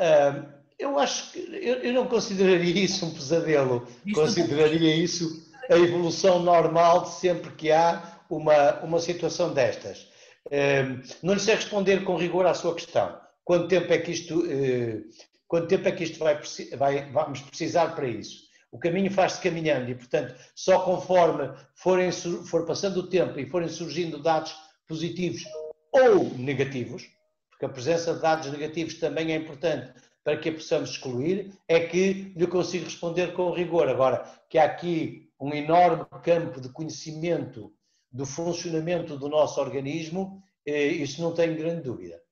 [0.00, 3.86] Uh, eu acho que eu, eu, não consideraria isso um pesadelo.
[4.12, 10.08] Consideraria isso a evolução normal de sempre que há uma, uma situação destas.
[10.46, 13.23] Uh, não lhe sei responder com rigor à sua questão.
[13.44, 15.04] Quanto tempo é que isto, uh,
[15.46, 16.40] quanto tempo é que isto vai,
[16.76, 18.44] vai, vamos precisar para isso?
[18.72, 23.68] O caminho faz-se caminhando e, portanto, só conforme forem, for passando o tempo e forem
[23.68, 24.56] surgindo dados
[24.88, 25.44] positivos
[25.92, 27.08] ou negativos,
[27.50, 29.92] porque a presença de dados negativos também é importante
[30.24, 33.88] para que a possamos excluir, é que lhe consigo responder com rigor.
[33.88, 37.72] Agora, que há aqui um enorme campo de conhecimento
[38.10, 42.23] do funcionamento do nosso organismo, eh, isso não tenho grande dúvida.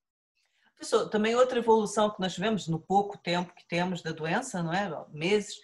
[0.83, 4.73] Professor, também outra evolução que nós tivemos no pouco tempo que temos da doença, não
[4.73, 4.91] é?
[5.13, 5.55] Meses,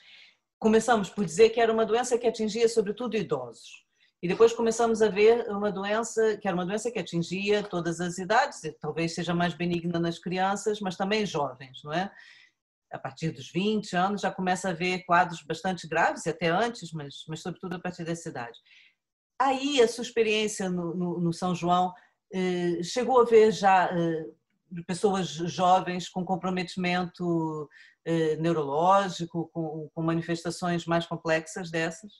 [0.60, 3.84] começamos por dizer que era uma doença que atingia sobretudo idosos.
[4.22, 8.16] E depois começamos a ver uma doença, que era uma doença que atingia todas as
[8.18, 12.12] idades, talvez seja mais benigna nas crianças, mas também jovens, não é?
[12.92, 17.24] A partir dos 20 anos já começa a ver quadros bastante graves, até antes, mas,
[17.28, 18.56] mas sobretudo a partir dessa idade.
[19.36, 21.92] Aí a sua experiência no, no, no São João
[22.32, 24.26] eh, chegou a ver já eh,
[24.86, 27.68] pessoas jovens com comprometimento
[28.04, 32.12] eh, neurológico, com, com manifestações mais complexas dessas?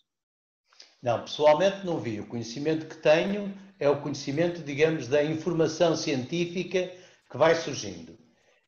[1.02, 2.20] Não, pessoalmente não vi.
[2.20, 6.92] O conhecimento que tenho é o conhecimento, digamos, da informação científica
[7.30, 8.18] que vai surgindo.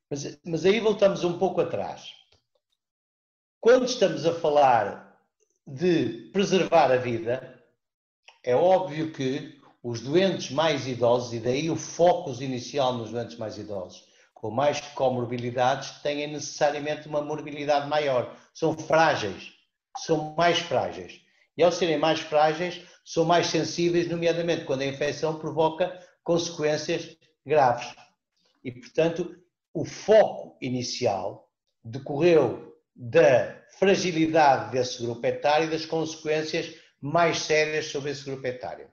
[0.08, 2.12] Mas, mas aí voltamos um pouco atrás.
[3.60, 5.20] Quando estamos a falar
[5.66, 7.62] de preservar a vida,
[8.42, 13.56] é óbvio que os doentes mais idosos, e daí o foco inicial nos doentes mais
[13.56, 14.04] idosos,
[14.34, 18.36] com mais comorbilidades têm necessariamente uma morbilidade maior.
[18.54, 19.52] São frágeis,
[19.98, 21.20] são mais frágeis.
[21.56, 27.94] E ao serem mais frágeis, são mais sensíveis, nomeadamente quando a infecção provoca consequências graves.
[28.62, 29.36] E, portanto,
[29.72, 31.50] o foco inicial
[31.82, 38.90] decorreu da fragilidade desse grupo etário e das consequências mais sérias sobre esse grupo etário.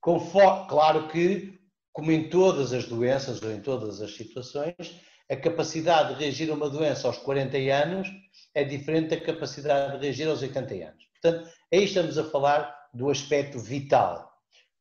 [0.00, 1.58] Claro que,
[1.92, 6.54] como em todas as doenças ou em todas as situações, a capacidade de reagir a
[6.54, 8.08] uma doença aos 40 anos
[8.54, 11.04] é diferente da capacidade de reagir aos 80 anos.
[11.20, 14.32] Portanto, aí estamos a falar do aspecto vital.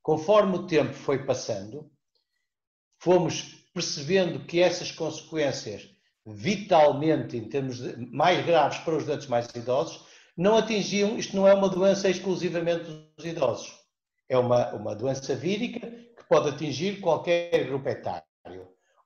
[0.02, 1.92] Conforme o tempo foi passando,
[3.00, 5.90] fomos percebendo que essas consequências
[6.26, 10.06] vitalmente, em termos de, mais graves para os doentes mais idosos,
[10.36, 12.84] não atingiam, isto não é uma doença exclusivamente
[13.16, 13.74] dos idosos,
[14.30, 18.24] é uma, uma doença vírica que pode atingir qualquer grupo etário.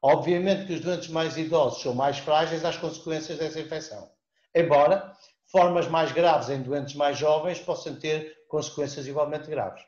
[0.01, 4.09] Obviamente que os doentes mais idosos são mais frágeis às consequências dessa infecção,
[4.55, 5.15] embora
[5.45, 9.83] formas mais graves em doentes mais jovens possam ter consequências igualmente graves.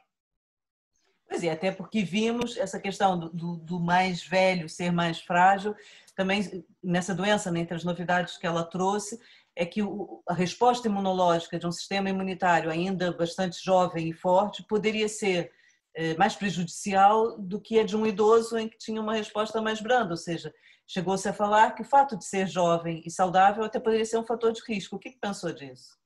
[1.27, 5.75] Pois é, até porque vimos essa questão do, do, do, mais velho ser mais frágil,
[6.15, 9.19] também nessa doença, né, entre as novidades que ela trouxe,
[9.55, 9.81] é que
[10.27, 15.51] a resposta imunológica de um sistema imunitário ainda bastante jovem e forte poderia ser
[15.95, 19.79] eh, mais prejudicial do que a de um idoso em que tinha uma resposta mais
[19.79, 20.51] branda, ou seja,
[20.87, 24.25] chegou-se a falar que o fato de ser jovem e saudável até poderia ser um
[24.25, 24.95] fator de risco.
[24.95, 25.97] O que, que pensou disso?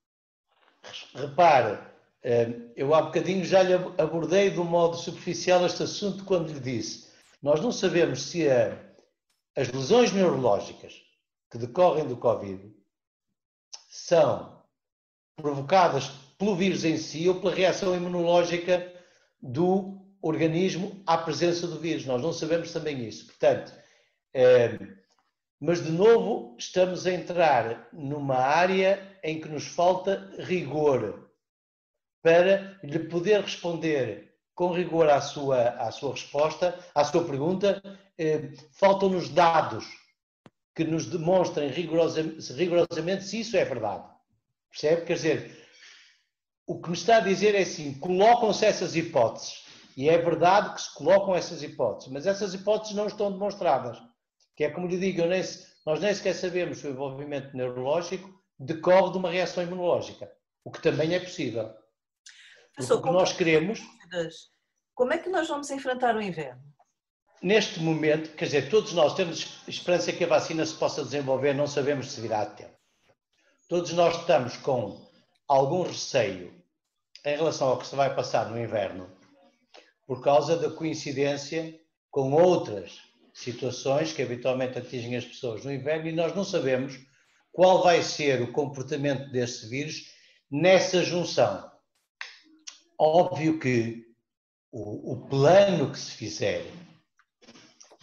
[1.15, 1.79] Repare,
[2.21, 6.59] eh, eu há bocadinho já lhe abordei de um modo superficial este assunto quando lhe
[6.59, 7.07] disse:
[7.41, 8.77] nós não sabemos se a,
[9.55, 11.01] as lesões neurológicas
[11.49, 12.75] que decorrem do Covid
[13.97, 14.61] são
[15.35, 18.93] provocadas pelo vírus em si ou pela reação imunológica
[19.41, 22.05] do organismo à presença do vírus.
[22.05, 23.25] Nós não sabemos também isso.
[23.25, 23.73] Portanto,
[24.33, 24.77] eh,
[25.59, 31.31] mas de novo estamos a entrar numa área em que nos falta rigor
[32.21, 37.81] para lhe poder responder com rigor à sua, à sua resposta, à sua pergunta.
[38.17, 39.85] Eh, Faltam-nos dados
[40.78, 44.07] que nos demonstrem rigorosamente, rigorosamente se isso é verdade.
[44.69, 45.05] Percebe?
[45.07, 45.67] Quer dizer,
[46.67, 49.65] o que me está a dizer é assim: colocam-se essas hipóteses.
[49.97, 53.97] E é verdade que se colocam essas hipóteses, mas essas hipóteses não estão demonstradas.
[54.55, 55.41] Que é como lhe digo, nem,
[55.84, 60.32] nós nem sequer sabemos se o envolvimento neurológico decorre de uma reação imunológica,
[60.63, 61.73] o que também é possível.
[62.75, 63.82] Professor, o que nós queremos.
[64.93, 66.61] Como é que nós vamos enfrentar o inverno?
[67.41, 71.67] Neste momento, quer dizer, todos nós temos esperança que a vacina se possa desenvolver, não
[71.67, 72.75] sabemos se virá a tempo.
[73.67, 75.07] Todos nós estamos com
[75.47, 76.53] algum receio
[77.25, 79.09] em relação ao que se vai passar no inverno,
[80.05, 81.79] por causa da coincidência
[82.09, 83.01] com outras
[83.33, 86.97] situações que habitualmente atingem as pessoas no inverno e nós não sabemos
[87.51, 90.11] qual vai ser o comportamento desse vírus
[90.49, 91.71] nessa junção.
[92.97, 94.05] Óbvio que
[94.71, 96.65] o, o plano que se fizer,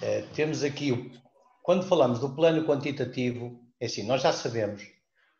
[0.03, 1.12] eh, temos aqui,
[1.62, 4.95] quando falamos do plano quantitativo, é assim, nós já sabemos que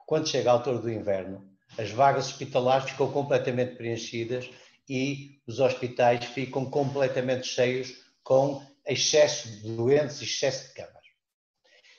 [0.07, 1.49] quando chega a altura do inverno,
[1.79, 4.49] as vagas hospitalares ficam completamente preenchidas
[4.89, 11.05] e os hospitais ficam completamente cheios com excesso de doentes e excesso de camas.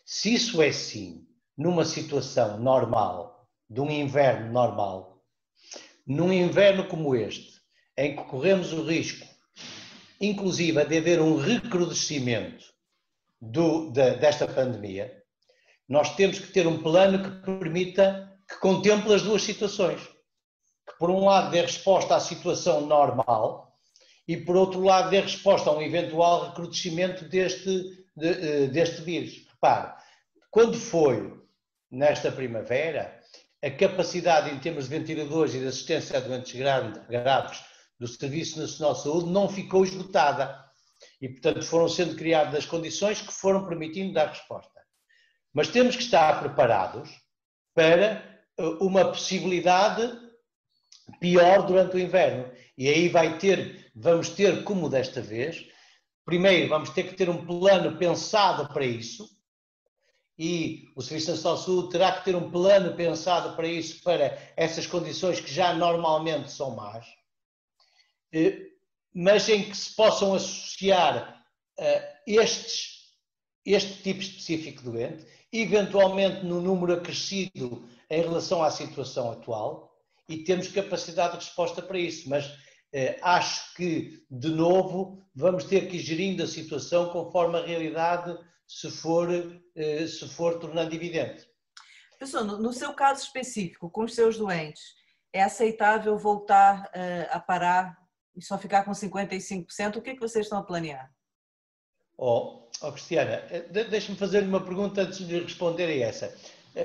[0.06, 1.28] Se isso é sim,
[1.58, 5.24] numa situação normal, de um inverno normal,
[6.06, 7.60] num inverno como este,
[7.98, 9.26] em que corremos o risco,
[10.20, 12.66] inclusive, de haver um recrudescimento
[13.42, 15.24] do, de, desta pandemia,
[15.88, 20.02] nós temos que ter um plano que permita, que contemple as duas situações.
[20.88, 23.78] Que, por um lado, dê resposta à situação normal
[24.28, 29.46] e, por outro lado, dê resposta a um eventual recrudescimento deste, de, eh, deste vírus.
[29.52, 29.94] Repare,
[30.50, 31.40] quando foi
[31.92, 33.20] nesta primavera,
[33.64, 37.64] a capacidade em termos de ventiladores e de assistência a doentes graves
[38.00, 40.64] do Serviço Nacional de Saúde não ficou esgotada.
[41.22, 44.82] E, portanto, foram sendo criadas as condições que foram permitindo dar resposta.
[45.54, 47.10] Mas temos que estar preparados
[47.74, 50.12] para eh, uma possibilidade
[51.20, 52.52] pior durante o inverno.
[52.78, 55.66] E aí vai ter, vamos ter, como desta vez,
[56.26, 59.30] primeiro vamos ter que ter um plano pensado para isso,
[60.38, 64.38] e o Serviço Nacional de Saúde terá que ter um plano pensado para isso, para
[64.58, 67.06] essas condições que já normalmente são más,
[69.16, 71.42] mas em que se possam associar
[71.80, 73.14] eh, estes,
[73.66, 79.96] este tipo específico de doente, eventualmente no número acrescido em relação à situação atual,
[80.28, 82.52] e temos capacidade de resposta para isso, mas
[82.92, 88.38] eh, acho que, de novo, vamos ter que ir gerindo a situação conforme a realidade
[88.68, 89.30] se for,
[89.76, 91.48] eh, se for tornando evidente.
[92.18, 94.82] Professor, no seu caso específico, com os seus doentes,
[95.32, 96.90] é aceitável voltar
[97.30, 98.05] a parar
[98.36, 99.98] e só ficar com 55%?
[99.98, 101.12] O que, é que vocês estão a planear?
[102.18, 106.36] Oh, oh Cristiana, eh, deixe-me fazer-lhe uma pergunta antes de responder a essa.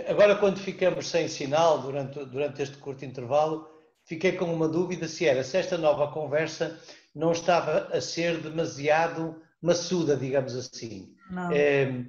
[0.08, 3.68] Agora, quando ficamos sem sinal durante, durante este curto intervalo,
[4.04, 6.78] fiquei com uma dúvida se era se esta nova conversa
[7.14, 11.14] não estava a ser demasiado maçuda, digamos assim.
[11.30, 11.52] Não?
[11.52, 12.04] É,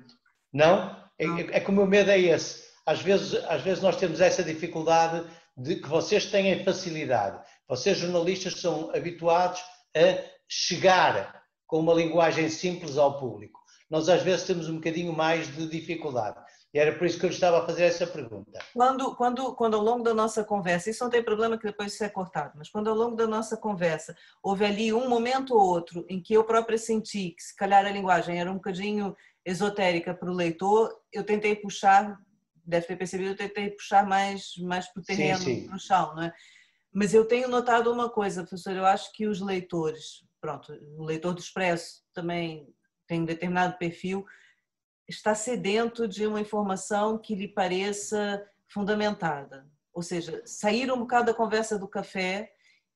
[0.54, 0.96] não?
[1.18, 1.26] É,
[1.58, 2.70] é, que o meu medo é esse.
[2.86, 5.26] Às vezes, às vezes nós temos essa dificuldade
[5.58, 7.44] de que vocês têm facilidade.
[7.72, 9.62] Vocês, jornalistas, são habituados
[9.96, 13.62] a chegar com uma linguagem simples ao público.
[13.90, 16.38] Nós, às vezes, temos um bocadinho mais de dificuldade.
[16.74, 18.60] E era por isso que eu estava a fazer essa pergunta.
[18.74, 22.04] Quando, quando, quando ao longo da nossa conversa, isso não tem problema que depois isso
[22.04, 26.06] é cortado, mas quando ao longo da nossa conversa houve ali um momento ou outro
[26.10, 29.16] em que eu própria senti que se calhar a linguagem era um bocadinho
[29.46, 32.20] esotérica para o leitor, eu tentei puxar,
[32.66, 36.24] deve ter percebido, eu tentei puxar mais, mais para o terreno, para o chão, não
[36.24, 36.34] é?
[36.94, 41.34] Mas eu tenho notado uma coisa, professor, eu acho que os leitores, pronto, o leitor
[41.34, 42.68] do Expresso também
[43.08, 44.26] tem um determinado perfil,
[45.08, 49.68] está sedento de uma informação que lhe pareça fundamentada.
[49.94, 52.52] Ou seja, sair um bocado da conversa do café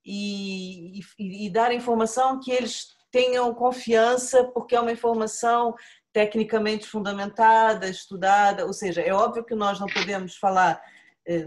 [0.05, 5.73] e, e, e dar informação que eles tenham confiança, porque é uma informação
[6.13, 8.65] tecnicamente fundamentada, estudada.
[8.65, 10.81] Ou seja, é óbvio que nós não podemos falar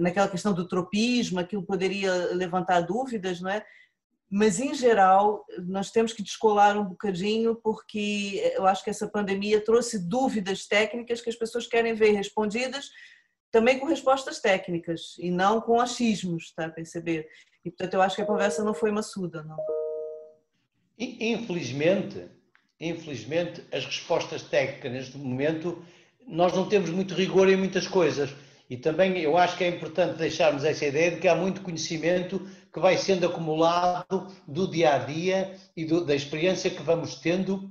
[0.00, 3.64] naquela questão do tropismo, aquilo poderia levantar dúvidas, não é?
[4.30, 9.60] mas em geral nós temos que descolar um bocadinho porque eu acho que essa pandemia
[9.60, 12.90] trouxe dúvidas técnicas que as pessoas querem ver respondidas
[13.50, 17.26] também com respostas técnicas e não com achismos, a perceber?
[17.64, 19.56] E portanto eu acho que a conversa não foi maçuda, não.
[20.98, 22.28] Infelizmente,
[22.78, 25.82] infelizmente as respostas técnicas neste momento
[26.26, 28.34] nós não temos muito rigor em muitas coisas
[28.68, 32.46] e também eu acho que é importante deixarmos essa ideia de que há muito conhecimento
[32.72, 37.70] que vai sendo acumulado do dia a dia e do, da experiência que vamos tendo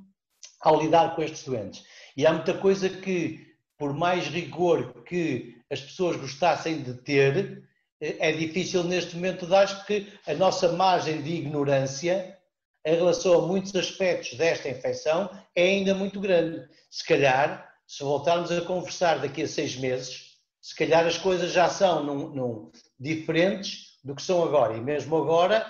[0.60, 1.84] ao lidar com estes doentes.
[2.16, 3.46] E há muita coisa que,
[3.78, 7.64] por mais rigor que as pessoas gostassem de ter,
[8.02, 12.36] eh, é difícil neste momento dar, porque a nossa margem de ignorância
[12.84, 16.68] em relação a muitos aspectos desta infecção é ainda muito grande.
[16.90, 20.27] Se calhar, se voltarmos a conversar daqui a seis meses,
[20.62, 24.76] se calhar as coisas já são num, num, diferentes do que são agora.
[24.76, 25.66] E mesmo agora,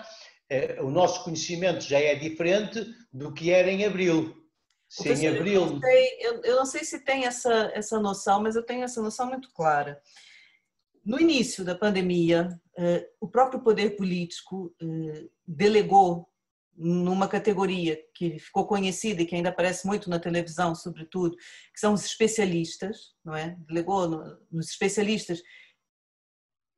[0.49, 4.35] eh, o nosso conhecimento já é diferente do que era em abril.
[4.89, 5.61] Se em abril...
[5.61, 8.83] Eu não, sei, eu, eu não sei se tem essa, essa noção, mas eu tenho
[8.83, 10.01] essa noção muito clara.
[11.03, 16.29] No início da pandemia, eh, o próprio poder político eh, delegou
[16.77, 21.93] numa categoria que ficou conhecida e que ainda aparece muito na televisão, sobretudo, que são
[21.93, 23.57] os especialistas, não é?
[23.67, 24.07] Delegou
[24.51, 25.41] nos especialistas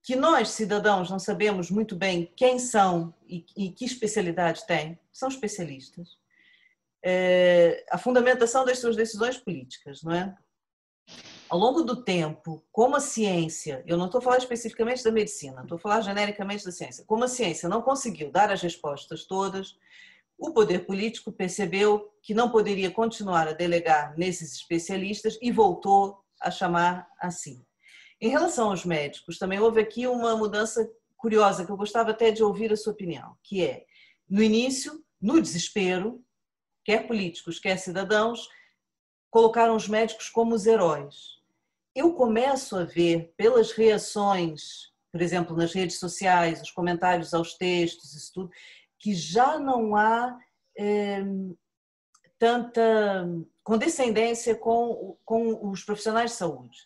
[0.02, 5.28] que nós, cidadãos, não sabemos muito bem quem são e, e que especialidade têm, são
[5.28, 6.18] especialistas.
[7.04, 10.36] É, a fundamentação das suas decisões políticas, não é?
[11.50, 15.80] Ao longo do tempo, como a ciência, eu não estou falando especificamente da medicina, estou
[15.80, 19.76] falando genericamente da ciência, como a ciência não conseguiu dar as respostas todas,
[20.38, 26.52] o poder político percebeu que não poderia continuar a delegar nesses especialistas e voltou a
[26.52, 27.66] chamar assim.
[28.22, 30.88] Em relação aos médicos, também houve aqui uma mudança
[31.18, 33.86] curiosa que eu gostava até de ouvir a sua opinião, que é,
[34.30, 36.24] no início, no desespero,
[36.86, 38.48] quer políticos, quer cidadãos,
[39.32, 41.39] colocaram os médicos como os heróis.
[41.96, 48.14] Eu começo a ver pelas reações, por exemplo, nas redes sociais, os comentários aos textos,
[48.14, 48.52] isso tudo,
[49.00, 50.38] que já não há
[50.78, 51.24] é,
[52.38, 53.28] tanta
[53.64, 56.78] condescendência com, com os profissionais de saúde.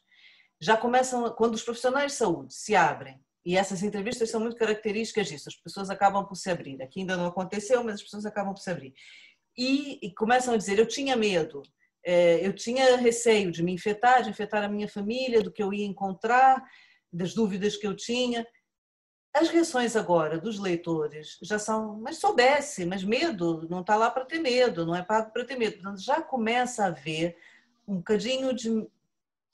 [0.59, 5.27] Já começam, quando os profissionais de saúde se abrem, e essas entrevistas são muito características
[5.27, 6.81] disso, as pessoas acabam por se abrir.
[6.81, 8.93] Aqui ainda não aconteceu, mas as pessoas acabam por se abrir.
[9.57, 11.61] E, e começam a dizer: Eu tinha medo,
[12.03, 15.73] é, eu tinha receio de me infectar, de infectar a minha família, do que eu
[15.73, 16.63] ia encontrar,
[17.11, 18.45] das dúvidas que eu tinha.
[19.33, 24.25] As reações agora dos leitores já são, mas soubesse, mas medo, não está lá para
[24.25, 25.75] ter medo, não é pago para ter medo.
[25.75, 27.35] Portanto, já começa a haver
[27.87, 28.87] um bocadinho de,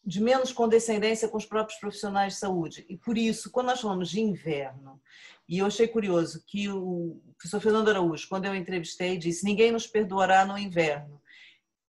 [0.04, 2.86] de menos condescendência com os próprios profissionais de saúde.
[2.89, 5.02] E por isso, quando nós falamos de inverno,
[5.47, 9.88] e eu achei curioso que o professor Fernando Araújo, quando eu entrevistei, disse: ninguém nos
[9.88, 11.19] perdoará no inverno.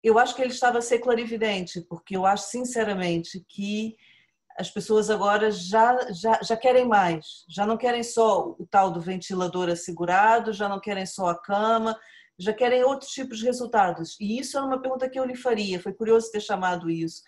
[0.03, 3.97] Eu acho que ele estava a ser clarividente, porque eu acho sinceramente que
[4.59, 9.01] as pessoas agora já, já, já querem mais, já não querem só o tal do
[9.01, 11.99] ventilador assegurado, já não querem só a cama,
[12.39, 14.17] já querem outros tipos de resultados.
[14.21, 17.23] E isso era uma pergunta que eu lhe faria, foi curioso ter chamado isso.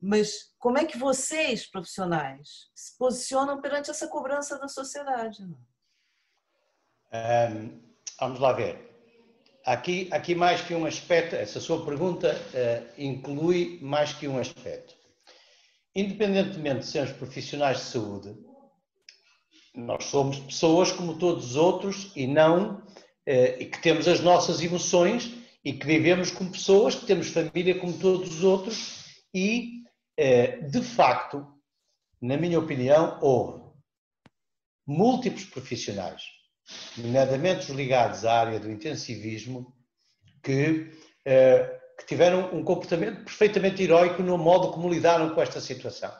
[0.00, 5.42] Mas como é que vocês, profissionais, se posicionam perante essa cobrança da sociedade?
[7.12, 7.80] Um,
[8.20, 8.93] vamos lá ver.
[9.64, 14.94] Aqui, aqui mais que um aspecto, essa sua pergunta uh, inclui mais que um aspecto.
[15.96, 18.36] Independentemente de sermos profissionais de saúde,
[19.74, 22.82] nós somos pessoas como todos os outros e não uh,
[23.26, 25.32] e que temos as nossas emoções
[25.64, 29.82] e que vivemos como pessoas, que temos família como todos os outros e,
[30.20, 31.42] uh, de facto,
[32.20, 33.64] na minha opinião, houve
[34.86, 36.22] múltiplos profissionais
[36.96, 39.74] nomeadamente os ligados à área do intensivismo,
[40.42, 40.90] que,
[41.24, 46.12] eh, que tiveram um comportamento perfeitamente heroico no modo como lidaram com esta situação.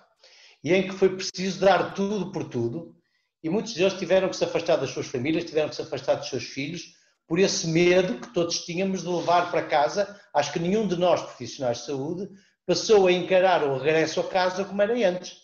[0.62, 2.96] E em que foi preciso dar tudo por tudo,
[3.42, 6.28] e muitos deles tiveram que se afastar das suas famílias, tiveram que se afastar dos
[6.28, 6.94] seus filhos,
[7.26, 10.18] por esse medo que todos tínhamos de levar para casa.
[10.32, 12.28] Acho que nenhum de nós, profissionais de saúde,
[12.66, 15.36] passou a encarar o regresso a casa como era antes.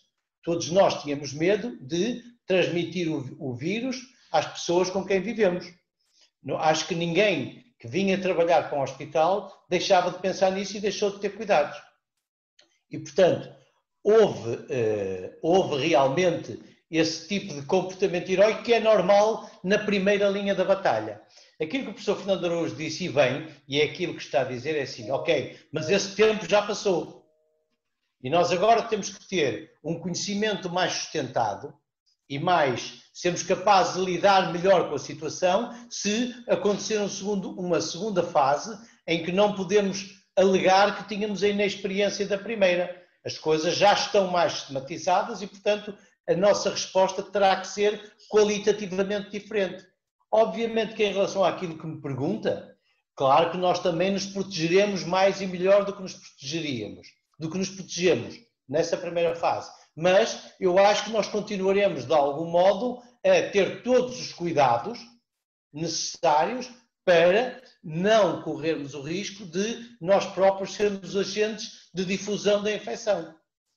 [0.43, 3.99] Todos nós tínhamos medo de transmitir o, o vírus
[4.31, 5.67] às pessoas com quem vivemos.
[6.59, 11.11] Acho que ninguém que vinha trabalhar para um hospital deixava de pensar nisso e deixou
[11.11, 11.81] de ter cuidados.
[12.91, 13.51] E, portanto,
[14.03, 16.59] houve, uh, houve realmente
[16.91, 21.23] esse tipo de comportamento heróico que é normal na primeira linha da batalha.
[21.61, 24.45] Aquilo que o professor Fernando Araújo disse e bem, e é aquilo que está a
[24.45, 27.25] dizer, é assim, ok, mas esse tempo já passou.
[28.23, 31.73] E nós agora temos que ter um conhecimento mais sustentado
[32.31, 37.81] e mais sermos capazes de lidar melhor com a situação se acontecer um segundo, uma
[37.81, 43.05] segunda fase em que não podemos alegar que tínhamos a inexperiência da primeira.
[43.27, 45.93] As coisas já estão mais sistematizadas e, portanto,
[46.29, 48.01] a nossa resposta terá que ser
[48.31, 49.85] qualitativamente diferente.
[50.31, 52.77] Obviamente que em relação àquilo que me pergunta,
[53.17, 57.59] claro que nós também nos protegeremos mais e melhor do que nos protegeríamos, do que
[57.59, 58.37] nos protegemos
[58.69, 59.80] nessa primeira fase.
[59.97, 64.99] Mas eu acho que nós continuaremos, de algum modo, a ter todos os cuidados
[65.73, 66.71] necessários
[67.05, 73.35] para não corrermos o risco de nós próprios sermos agentes de difusão da infecção.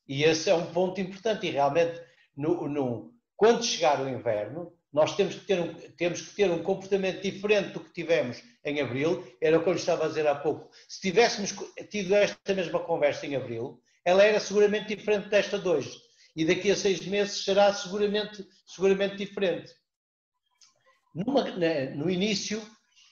[0.07, 1.47] E esse é um ponto importante.
[1.47, 1.99] E realmente,
[2.35, 6.61] no, no, quando chegar o inverno, nós temos que, ter um, temos que ter um
[6.61, 9.25] comportamento diferente do que tivemos em abril.
[9.41, 10.69] Era o que eu estava a dizer há pouco.
[10.87, 11.55] Se tivéssemos
[11.89, 16.01] tido esta mesma conversa em abril, ela era seguramente diferente desta de hoje
[16.35, 19.71] e daqui a seis meses será seguramente, seguramente diferente.
[21.13, 21.43] Numa,
[21.95, 22.61] no início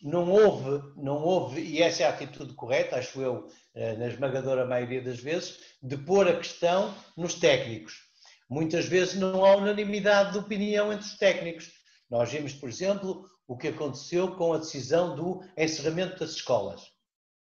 [0.01, 4.65] não houve, não houve, e essa é a atitude correta, acho eu, eh, na esmagadora
[4.65, 7.99] maioria das vezes, de pôr a questão nos técnicos.
[8.49, 11.71] Muitas vezes não há unanimidade de opinião entre os técnicos.
[12.09, 16.81] Nós vimos, por exemplo, o que aconteceu com a decisão do encerramento das escolas,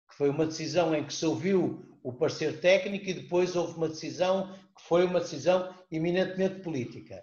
[0.09, 3.89] que foi uma decisão em que se ouviu o parecer técnico e depois houve uma
[3.89, 7.21] decisão que foi uma decisão eminentemente política.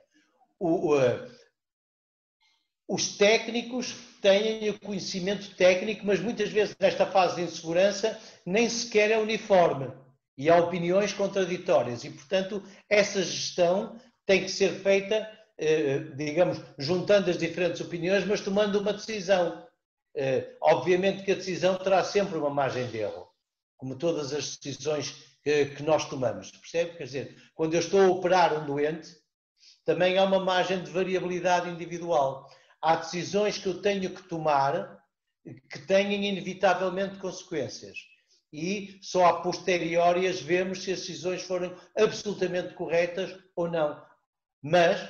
[0.60, 1.32] O, uh,
[2.86, 9.12] os técnicos têm o conhecimento técnico, mas muitas vezes nesta fase de insegurança nem sequer
[9.12, 9.90] é uniforme
[10.38, 15.32] e há opiniões contraditórias e, portanto, essa gestão tem que ser feita,
[15.62, 19.66] uh, digamos, juntando as diferentes opiniões, mas tomando uma decisão.
[20.62, 23.33] Obviamente que a decisão terá sempre uma margem de erro,
[23.84, 25.12] como todas as decisões
[25.44, 26.96] que, que nós tomamos, percebe?
[26.96, 29.14] Quer dizer, quando eu estou a operar um doente,
[29.84, 32.50] também há uma margem de variabilidade individual.
[32.82, 35.04] Há decisões que eu tenho que tomar
[35.70, 37.98] que têm inevitavelmente consequências.
[38.54, 44.02] E só a posteriori as vemos se as decisões forem absolutamente corretas ou não.
[44.62, 45.10] Mas,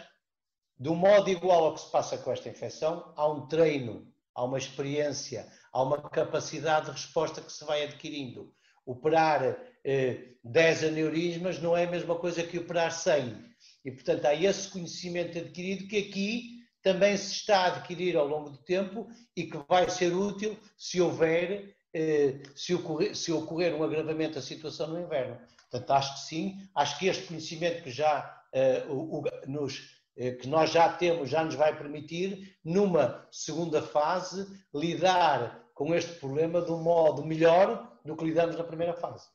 [0.83, 4.57] um modo igual ao que se passa com esta infecção, há um treino, há uma
[4.57, 8.51] experiência, há uma capacidade de resposta que se vai adquirindo.
[8.85, 13.53] Operar eh, 10 aneurismas não é a mesma coisa que operar 100.
[13.85, 18.49] E, portanto, há esse conhecimento adquirido que aqui também se está a adquirir ao longo
[18.49, 23.83] do tempo e que vai ser útil se houver, eh, se, ocorrer, se ocorrer um
[23.83, 25.39] agravamento da situação no inverno.
[25.71, 30.47] Portanto, acho que sim, acho que este conhecimento que já eh, o, nos, eh, que
[30.47, 36.71] nós já temos já nos vai permitir, numa segunda fase, lidar com este problema de
[36.71, 39.27] um modo melhor do que lidamos na primeira fase.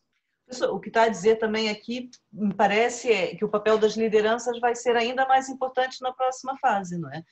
[0.71, 4.59] O que está a dizer também aqui, me parece, é que o papel das lideranças
[4.59, 7.23] vai ser ainda mais importante na próxima fase, não é?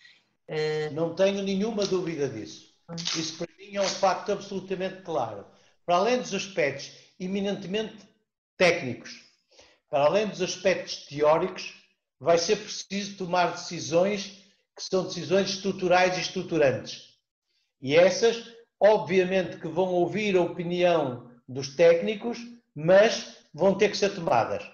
[0.48, 0.90] é...
[0.90, 2.74] Não tenho nenhuma dúvida disso.
[3.16, 5.46] Isso para mim é um facto absolutamente claro.
[5.84, 7.96] Para além dos aspectos eminentemente
[8.56, 9.24] técnicos,
[9.88, 11.74] para além dos aspectos teóricos,
[12.20, 14.44] vai ser preciso tomar decisões
[14.76, 17.18] que são decisões estruturais e estruturantes.
[17.80, 22.38] E essas obviamente que vão ouvir a opinião dos técnicos,
[22.74, 24.64] mas vão ter que ser tomadas.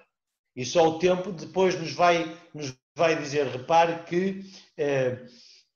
[0.54, 3.46] E só o tempo depois nos vai, nos vai dizer.
[3.46, 4.44] Repare que
[4.76, 5.24] eh,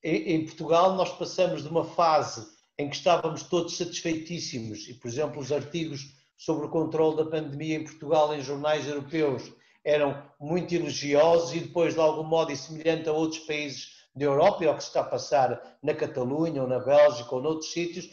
[0.03, 2.47] em Portugal nós passamos de uma fase
[2.79, 7.77] em que estávamos todos satisfeitíssimos, e por exemplo os artigos sobre o controle da pandemia
[7.77, 9.51] em Portugal em jornais europeus
[9.83, 14.65] eram muito elogiosos e depois de algum modo e semelhante a outros países da Europa
[14.65, 18.09] e ao que se está a passar na Catalunha ou na Bélgica ou noutros sítios,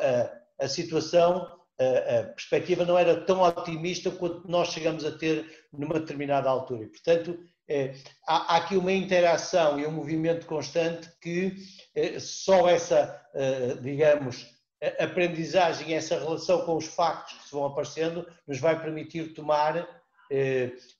[0.00, 5.66] a, a situação, a, a, perspectiva não era tão otimista quanto nós chegamos a ter
[5.72, 6.84] numa determinada altura.
[6.84, 7.36] E, portanto,
[7.68, 7.94] é,
[8.26, 11.56] há, há, aqui uma interação e um movimento constante que
[11.94, 14.46] é, só essa, é, digamos,
[15.00, 19.88] aprendizagem, essa relação com os factos que se vão aparecendo, nos vai permitir tomar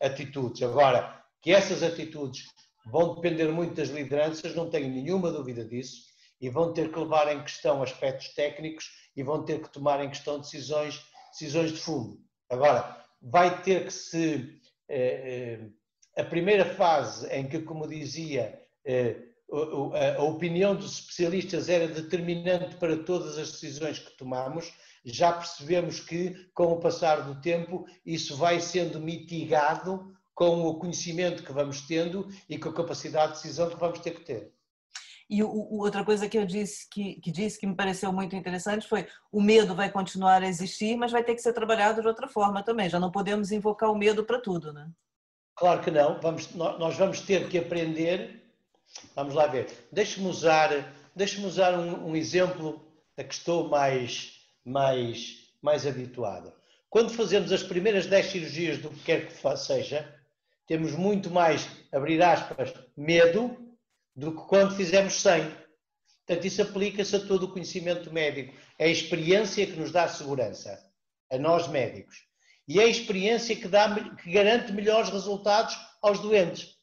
[0.00, 0.62] atitudes.
[0.62, 2.46] Agora, que essas atitudes
[2.84, 6.02] vão depender muito das lideranças, não tenho nenhuma dúvida disso,
[6.40, 10.08] e vão ter que levar em questão aspectos técnicos e vão ter que tomar em
[10.08, 12.18] questão decisões, decisões de fundo.
[12.50, 14.60] Agora, vai ter que se.
[14.88, 15.58] Eh,
[16.16, 19.16] eh, a primeira fase em que, como dizia, eh,
[19.94, 24.72] a, a opinião dos especialistas era determinante para todas as decisões que tomamos,
[25.04, 31.42] já percebemos que, com o passar do tempo, isso vai sendo mitigado com o conhecimento
[31.42, 34.52] que vamos tendo e com a capacidade de decisão que vamos ter que ter.
[35.28, 38.36] E o, o, outra coisa que eu disse que, que disse que me pareceu muito
[38.36, 42.08] interessante foi o medo vai continuar a existir, mas vai ter que ser trabalhado de
[42.08, 42.90] outra forma também.
[42.90, 44.90] Já não podemos invocar o medo para tudo, né?
[45.56, 46.20] Claro que não.
[46.20, 48.42] Vamos, nós vamos ter que aprender.
[49.14, 49.88] Vamos lá ver.
[49.90, 50.70] Deixe-me usar,
[51.14, 52.84] deixe usar um, um exemplo
[53.16, 56.52] a que estou mais, mais, mais habituado.
[56.90, 60.13] Quando fazemos as primeiras 10 cirurgias do que quer que seja,
[60.66, 63.56] temos muito mais, abrir aspas, medo
[64.16, 65.50] do que quando fizemos 100.
[66.26, 68.54] Portanto, isso aplica-se a todo o conhecimento médico.
[68.78, 70.78] É a experiência que nos dá segurança,
[71.30, 72.16] a nós médicos.
[72.66, 76.74] E é a experiência que, dá, que garante melhores resultados aos doentes.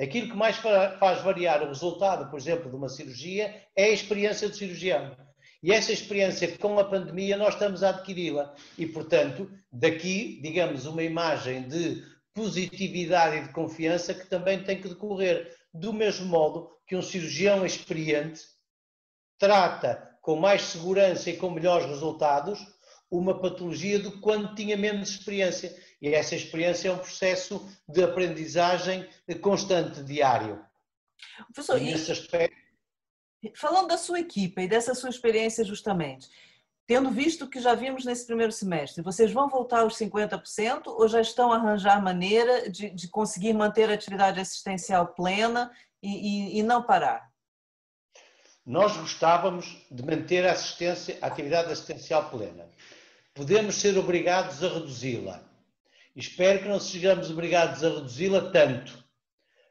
[0.00, 4.48] Aquilo que mais faz variar o resultado, por exemplo, de uma cirurgia é a experiência
[4.48, 5.14] do cirurgião.
[5.62, 8.54] E essa experiência com a pandemia nós estamos a adquiri-la.
[8.78, 12.02] E, portanto, daqui, digamos, uma imagem de
[12.34, 15.56] positividade e de confiança que também tem que decorrer.
[15.72, 18.42] Do mesmo modo que um cirurgião experiente
[19.38, 22.60] trata com mais segurança e com melhores resultados
[23.12, 25.76] uma patologia do que quando tinha menos experiência.
[26.00, 29.06] E essa experiência é um processo de aprendizagem
[29.40, 30.64] constante, diário.
[31.52, 32.56] Professor, e nesse aspecto...
[33.54, 36.28] falando da sua equipa e dessa sua experiência justamente,
[36.92, 41.22] tendo visto que já vimos nesse primeiro semestre, vocês vão voltar aos 50% ou já
[41.22, 45.72] estão a arranjar maneira de, de conseguir manter a atividade assistencial plena
[46.02, 47.30] e, e, e, não parar?
[48.66, 52.68] Nós gostávamos de manter a, assistência, a atividade assistencial plena.
[53.32, 55.42] Podemos ser obrigados a reduzi-la.
[56.14, 59.02] Espero que não sejamos obrigados a reduzi-la tanto.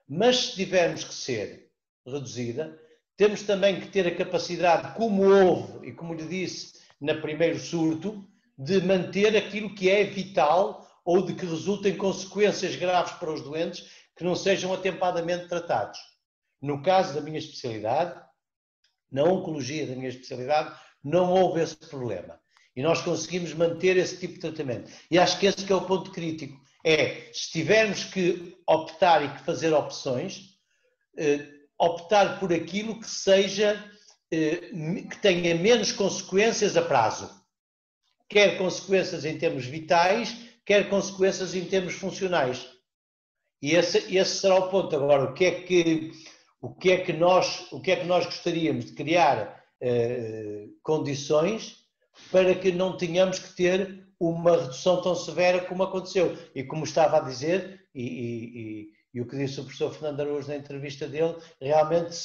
[0.09, 1.72] Mas se tivermos que ser
[2.03, 2.76] reduzida,
[3.15, 8.24] temos também que ter a capacidade, como houve e como lhe disse, na primeiro surto,
[8.58, 13.89] de manter aquilo que é vital ou de que resultem consequências graves para os doentes
[14.16, 15.99] que não sejam atempadamente tratados.
[16.62, 18.22] No caso da minha especialidade,
[19.12, 22.39] na oncologia da minha especialidade, não houve esse problema.
[22.76, 24.91] E nós conseguimos manter esse tipo de tratamento.
[25.10, 26.62] E acho que esse que é o ponto crítico.
[26.86, 30.58] É, se tivermos que optar e que fazer opções,
[31.18, 31.45] eh,
[31.78, 33.84] optar por aquilo que seja
[34.32, 37.29] que tenha menos consequências a prazo.
[38.29, 42.65] Quer consequências em termos vitais, quer consequências em termos funcionais.
[43.61, 44.95] E esse, esse será o ponto.
[44.95, 46.11] Agora, o que é que,
[46.61, 51.82] o que, é que, nós, o que, é que nós gostaríamos de criar eh, condições
[52.32, 56.38] para que não tenhamos que ter uma redução tão severa como aconteceu.
[56.55, 60.47] E como estava a dizer, e, e, e o que disse o professor Fernando Araújo
[60.47, 62.15] na entrevista dele, realmente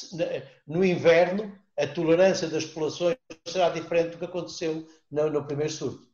[0.66, 3.16] no inverno a tolerância das populações
[3.46, 6.06] será diferente do que aconteceu no, no primeiro surto.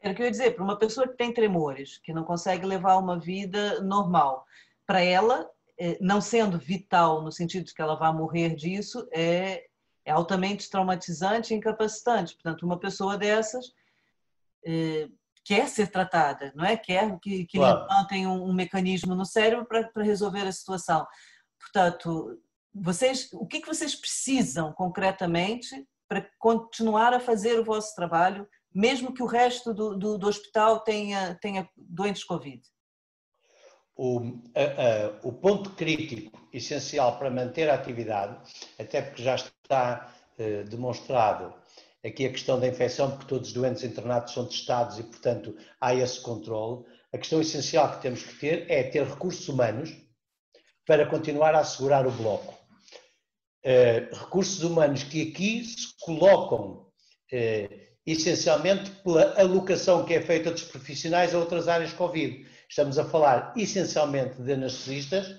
[0.00, 2.64] Era o que eu ia dizer, para uma pessoa que tem tremores, que não consegue
[2.64, 4.44] levar uma vida normal,
[4.86, 9.64] para ela, é, não sendo vital no sentido de que ela vai morrer disso, é,
[10.04, 12.34] é altamente traumatizante e incapacitante.
[12.34, 13.72] Portanto, uma pessoa dessas
[14.64, 15.08] é,
[15.44, 16.76] quer ser tratada, não é?
[16.76, 17.86] Quer que, que claro.
[18.12, 21.06] um, um mecanismo no cérebro para resolver a situação.
[21.58, 22.40] Portanto,
[22.80, 29.12] vocês, o que, que vocês precisam concretamente para continuar a fazer o vosso trabalho, mesmo
[29.12, 32.62] que o resto do, do, do hospital tenha, tenha doentes Covid?
[33.96, 34.20] O,
[34.54, 38.38] a, a, o ponto crítico essencial para manter a atividade,
[38.78, 41.52] até porque já está eh, demonstrado
[42.04, 45.94] aqui a questão da infecção, porque todos os doentes internados são testados e, portanto, há
[45.94, 46.84] esse controle.
[47.12, 49.90] A questão essencial que temos que ter é ter recursos humanos
[50.86, 52.57] para continuar a assegurar o bloco.
[53.64, 56.86] Uh, recursos humanos que aqui se colocam
[57.32, 62.46] uh, essencialmente pela alocação que é feita dos profissionais a outras áreas Covid.
[62.68, 65.36] Estamos a falar essencialmente de anestesistas,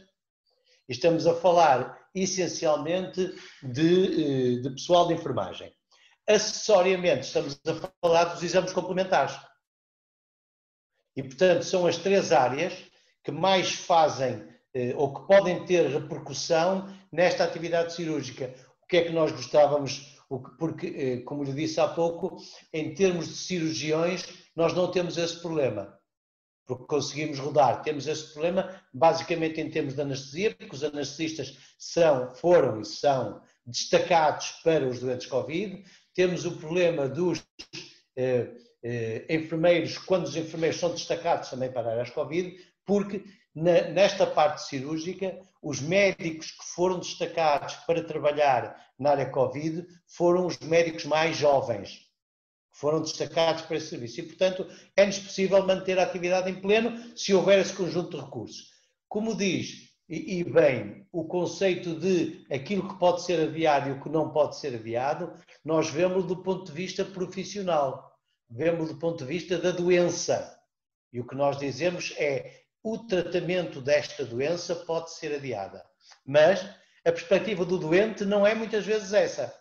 [0.88, 5.72] estamos a falar essencialmente de, eh, de pessoal de enfermagem.
[6.28, 9.36] Acessoriamente, estamos a falar dos exames complementares.
[11.16, 12.74] E, portanto, são as três áreas
[13.24, 14.59] que mais fazem eh,
[14.96, 18.54] ou que podem ter repercussão nesta atividade cirúrgica.
[18.84, 20.20] O que é que nós gostávamos
[20.60, 22.38] porque, eh, como lhe disse há pouco,
[22.72, 25.98] em termos de cirurgiões, nós não temos esse problema,
[26.68, 27.82] porque conseguimos rodar.
[27.82, 33.42] Temos esse problema basicamente em termos de anestesia, porque os anestesistas são, foram e são
[33.66, 35.84] destacados para os doentes Covid.
[36.14, 37.44] Temos o problema dos
[38.16, 38.52] eh,
[38.84, 42.56] eh, enfermeiros, quando os enfermeiros são destacados também para áreas Covid,
[42.86, 43.24] porque
[43.60, 50.58] nesta parte cirúrgica, os médicos que foram destacados para trabalhar na área Covid foram os
[50.60, 52.08] médicos mais jovens,
[52.72, 54.20] que foram destacados para esse serviço.
[54.20, 58.72] E, portanto, é-nos possível manter a atividade em pleno se houver esse conjunto de recursos.
[59.08, 64.10] Como diz, e, bem, o conceito de aquilo que pode ser aviado e o que
[64.10, 65.34] não pode ser aviado,
[65.64, 68.12] nós vemos do ponto de vista profissional,
[68.50, 70.58] vemos do ponto de vista da doença.
[71.14, 75.84] E o que nós dizemos é o tratamento desta doença pode ser adiada.
[76.26, 76.64] Mas
[77.06, 79.54] a perspectiva do doente não é muitas vezes essa.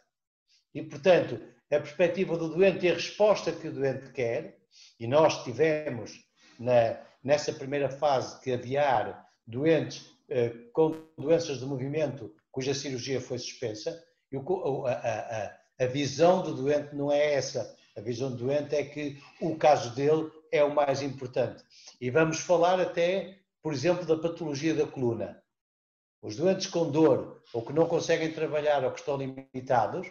[0.74, 1.40] E, portanto,
[1.70, 4.58] a perspectiva do doente e a resposta que o doente quer,
[4.98, 6.24] e nós tivemos
[6.58, 13.38] na, nessa primeira fase que aviar doentes eh, com doenças de movimento cuja cirurgia foi
[13.38, 14.02] suspensa,
[14.32, 17.76] e o, a, a, a visão do doente não é essa.
[17.96, 21.62] A visão do doente é que o caso dele é o mais importante.
[22.00, 25.42] E vamos falar até, por exemplo, da patologia da coluna.
[26.20, 30.08] Os doentes com dor ou que não conseguem trabalhar ou que estão limitados,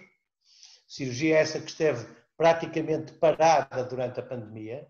[0.88, 2.08] cirurgia essa que esteve
[2.38, 4.88] praticamente parada durante a pandemia,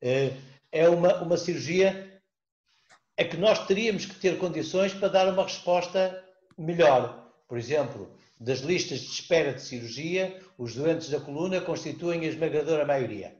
[0.00, 0.32] eh,
[0.70, 2.20] é uma, uma cirurgia
[3.18, 6.22] a que nós teríamos que ter condições para dar uma resposta
[6.56, 7.32] melhor.
[7.48, 12.84] Por exemplo, das listas de espera de cirurgia, os doentes da coluna constituem a esmagadora
[12.84, 13.34] maioria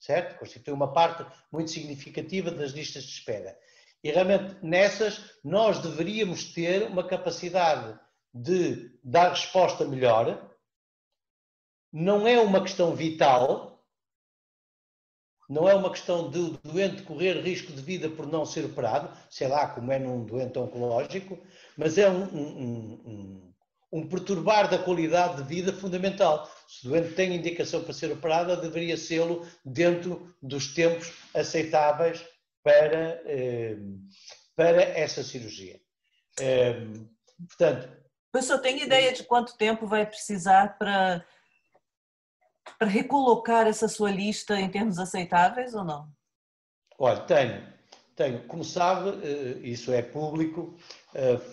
[0.00, 0.38] certo?
[0.38, 3.56] Constitui uma parte muito significativa das listas de espera.
[4.02, 8.00] E realmente nessas nós deveríamos ter uma capacidade
[8.32, 10.50] de dar resposta melhor.
[11.92, 13.84] Não é uma questão vital,
[15.48, 19.14] não é uma questão de o doente correr risco de vida por não ser operado,
[19.28, 21.36] sei lá, como é num doente oncológico,
[21.76, 23.49] mas é um, um, um
[23.92, 26.48] um perturbar da qualidade de vida fundamental.
[26.68, 32.24] Se o doente tem indicação para ser operada, deveria sê-lo dentro dos tempos aceitáveis
[32.62, 33.76] para, eh,
[34.54, 35.80] para essa cirurgia.
[36.38, 36.86] Eh,
[37.48, 37.90] portanto.
[38.32, 41.24] O senhor tem ideia de quanto tempo vai precisar para,
[42.78, 46.08] para recolocar essa sua lista em termos aceitáveis ou não?
[46.96, 47.66] Olha, tenho.
[48.14, 48.46] tenho.
[48.46, 50.78] Como sabe, eh, isso é público,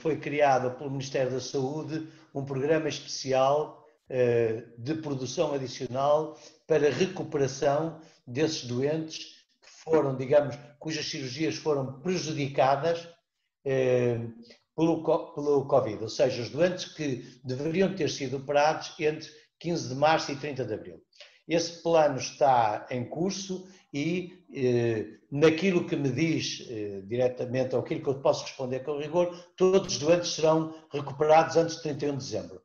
[0.02, 2.08] foi criado pelo Ministério da Saúde
[2.38, 9.18] um programa especial uh, de produção adicional para recuperação desses doentes
[9.62, 14.34] que foram, digamos, cujas cirurgias foram prejudicadas uh,
[14.76, 19.28] pelo, pelo Covid, ou seja, os doentes que deveriam ter sido operados entre
[19.60, 21.02] 15 de março e 30 de abril.
[21.48, 28.02] Esse plano está em curso e eh, naquilo que me diz eh, diretamente, ou aquilo
[28.02, 32.18] que eu posso responder com rigor, todos os doentes serão recuperados antes de 31 de
[32.18, 32.62] dezembro.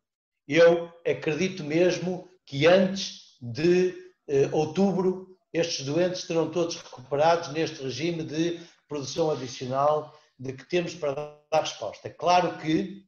[0.49, 3.95] Eu acredito mesmo que antes de
[4.29, 10.95] eh, outubro estes doentes serão todos recuperados neste regime de produção adicional de que temos
[10.95, 11.15] para
[11.51, 12.11] dar resposta.
[12.11, 13.05] Claro que,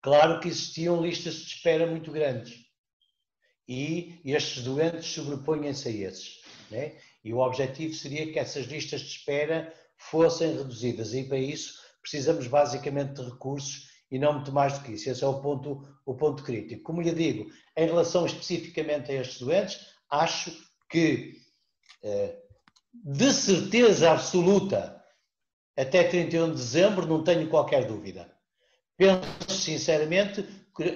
[0.00, 2.63] claro que existiam listas de espera muito grandes
[3.68, 6.42] e estes doentes sobrepõem-se a esses.
[6.70, 6.96] Né?
[7.24, 11.14] E o objetivo seria que essas listas de espera fossem reduzidas.
[11.14, 15.08] E para isso precisamos basicamente de recursos e não muito mais do que isso.
[15.08, 16.82] Esse é o ponto, o ponto crítico.
[16.82, 20.52] Como lhe digo, em relação especificamente a estes doentes, acho
[20.88, 21.34] que
[22.02, 22.36] eh,
[22.92, 25.02] de certeza absoluta
[25.76, 28.32] até 31 de dezembro não tenho qualquer dúvida.
[28.96, 30.46] Penso sinceramente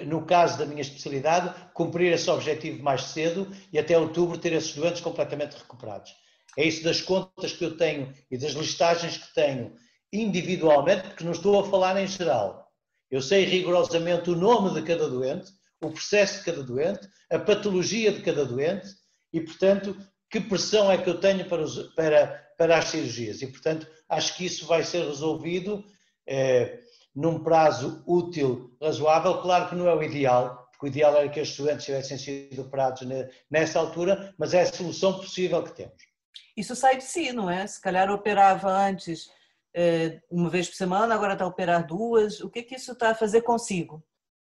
[0.05, 4.75] no caso da minha especialidade, cumprir esse objetivo mais cedo e até outubro ter esses
[4.75, 6.11] doentes completamente recuperados.
[6.57, 9.73] É isso das contas que eu tenho e das listagens que tenho
[10.11, 12.67] individualmente, porque não estou a falar em geral.
[13.09, 15.51] Eu sei rigorosamente o nome de cada doente,
[15.81, 18.87] o processo de cada doente, a patologia de cada doente
[19.31, 19.95] e, portanto,
[20.29, 22.27] que pressão é que eu tenho para, os, para,
[22.57, 23.41] para as cirurgias.
[23.41, 25.83] E, portanto, acho que isso vai ser resolvido
[26.27, 26.79] eh,
[27.15, 29.41] num prazo útil, razoável.
[29.41, 32.61] Claro que não é o ideal, porque o ideal era que os doentes tivessem sido
[32.61, 33.01] operados
[33.49, 36.09] nessa altura, mas é a solução possível que temos.
[36.55, 37.65] Isso sai de si, não é?
[37.65, 39.29] Se calhar operava antes
[39.73, 42.39] eh, uma vez por semana, agora está a operar duas.
[42.41, 44.03] O que é que isso está a fazer consigo?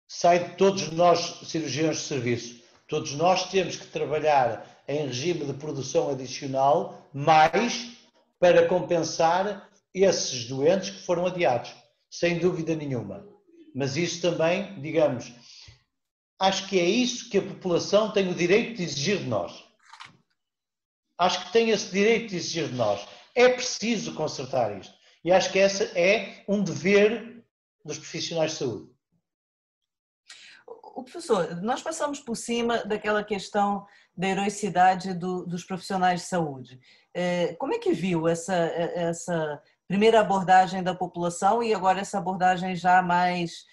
[0.08, 2.64] Sai de todos nós, cirurgiões de serviço.
[2.88, 7.98] Todos nós temos que trabalhar em regime de produção adicional, mais
[8.40, 11.76] para compensar esses doentes que foram adiados,
[12.10, 13.26] sem dúvida nenhuma.
[13.74, 15.32] Mas isso também, digamos,
[16.40, 19.64] acho que é isso que a população tem o direito de exigir de nós.
[21.18, 23.06] Acho que tem esse direito de exigir de nós.
[23.36, 24.94] É preciso consertar isto.
[25.24, 27.44] E acho que esse é um dever
[27.84, 28.90] dos profissionais de saúde.
[30.96, 33.86] O professor, nós passamos por cima daquela questão
[34.16, 36.80] da heroicidade do, dos profissionais de saúde.
[37.14, 42.76] É, como é que viu essa, essa primeira abordagem da população e agora essa abordagem
[42.76, 43.66] já mais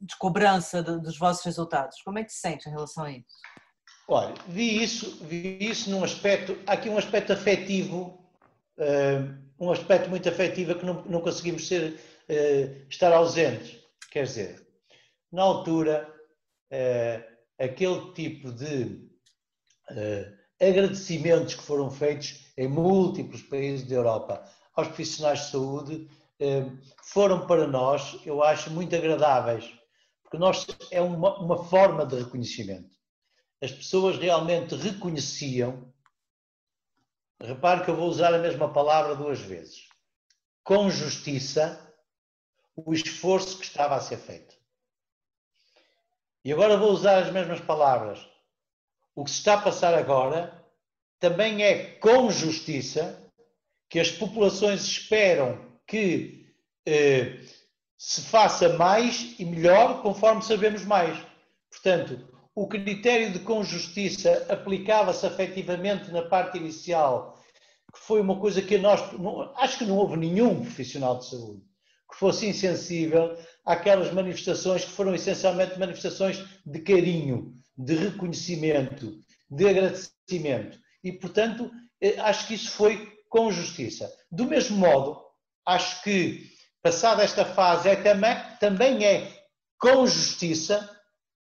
[0.00, 2.00] de cobrança dos vossos resultados?
[2.02, 3.36] Como é que se sente em relação a isso?
[4.08, 8.26] Olha, vi isso, vi isso num aspecto, há aqui um aspecto afetivo,
[8.78, 13.78] uh, um aspecto muito afetivo que não, não conseguimos ser, uh, estar ausentes.
[14.10, 14.66] Quer dizer,
[15.30, 16.10] na altura,
[16.72, 19.12] uh, aquele tipo de
[20.58, 24.42] agradecimentos que foram feitos em múltiplos países da Europa
[24.74, 26.10] aos profissionais de saúde
[26.40, 29.72] uh, foram para nós, eu acho, muito agradáveis,
[30.22, 32.94] porque nós é uma, uma forma de reconhecimento.
[33.62, 35.92] As pessoas realmente reconheciam,
[37.40, 39.88] repare que eu vou usar a mesma palavra duas vezes,
[40.62, 41.80] com justiça,
[42.76, 44.54] o esforço que estava a ser feito.
[46.44, 48.34] E agora vou usar as mesmas palavras
[49.14, 50.60] o que se está a passar agora
[51.20, 53.23] também é com justiça
[53.88, 56.46] que as populações esperam que
[56.86, 57.40] eh,
[57.96, 61.16] se faça mais e melhor conforme sabemos mais.
[61.70, 67.42] Portanto, o critério de com justiça aplicava-se efetivamente na parte inicial,
[67.92, 69.00] que foi uma coisa que nós,
[69.56, 71.62] acho que não houve nenhum profissional de saúde
[72.10, 79.18] que fosse insensível àquelas manifestações que foram essencialmente manifestações de carinho, de reconhecimento,
[79.50, 80.78] de agradecimento.
[81.02, 81.70] E, portanto,
[82.00, 84.08] eh, acho que isso foi com justiça.
[84.30, 85.20] Do mesmo modo,
[85.66, 89.44] acho que, passada esta fase, é também, também é
[89.76, 90.88] com justiça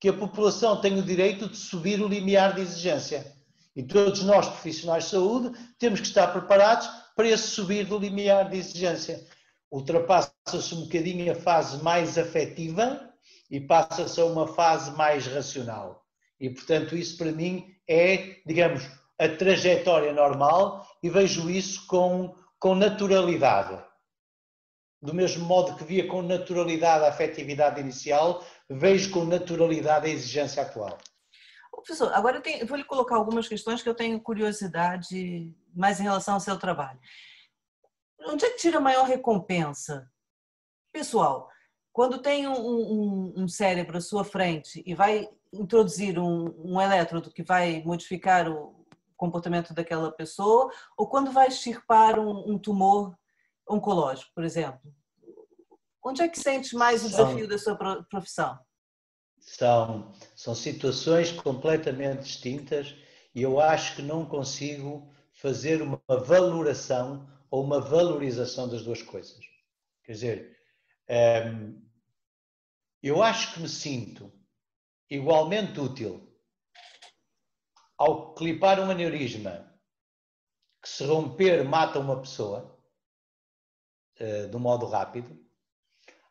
[0.01, 3.31] que a população tem o direito de subir o limiar de exigência.
[3.77, 8.49] E todos nós, profissionais de saúde, temos que estar preparados para esse subir do limiar
[8.49, 9.23] de exigência.
[9.71, 13.11] Ultrapassa-se um bocadinho a fase mais afetiva
[13.51, 16.03] e passa-se a uma fase mais racional.
[16.41, 18.85] E, portanto, isso para mim é, digamos,
[19.19, 23.83] a trajetória normal e vejo isso com, com naturalidade.
[25.01, 30.63] Do mesmo modo que via com naturalidade a afetividade inicial, vejo com naturalidade a exigência
[30.63, 30.99] atual.
[31.71, 36.05] Professor, agora eu, tenho, vou lhe colocar algumas questões que eu tenho curiosidade mais em
[36.05, 36.99] relação ao seu trabalho.
[38.27, 40.11] Onde é que tira a maior recompensa?
[40.91, 41.51] Pessoal,
[41.93, 47.31] quando tem um, um, um cérebro à sua frente e vai introduzir um, um elétrodo
[47.31, 48.84] que vai modificar o
[49.25, 53.17] comportamento daquela pessoa, ou quando vai extirpar um, um tumor
[53.69, 54.81] oncológico, por exemplo?
[56.05, 58.59] Onde é que sente mais o desafio da sua profissão?
[59.39, 62.95] São, são situações completamente distintas
[63.35, 69.39] e eu acho que não consigo fazer uma valoração ou uma valorização das duas coisas.
[70.05, 70.59] Quer dizer,
[71.09, 71.75] ehm,
[73.03, 74.33] eu acho que me sinto
[75.11, 76.34] igualmente útil
[78.05, 79.65] ao clipar um aneurisma
[80.83, 82.79] que se romper mata uma pessoa
[84.21, 85.35] uh, de um modo rápido,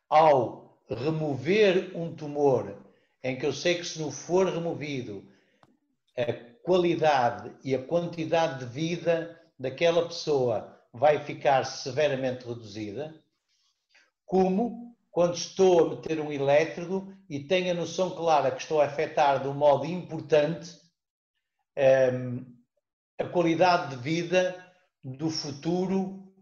[0.08, 2.78] ao remover um tumor
[3.24, 5.28] em que eu sei que se não for removido
[6.16, 13.20] a qualidade e a quantidade de vida daquela pessoa vai ficar severamente reduzida,
[14.28, 18.86] como quando estou a meter um elétrodo e tenho a noção clara que estou a
[18.86, 20.83] afetar de um modo importante
[21.76, 24.56] a qualidade de vida
[25.04, 26.34] do futuro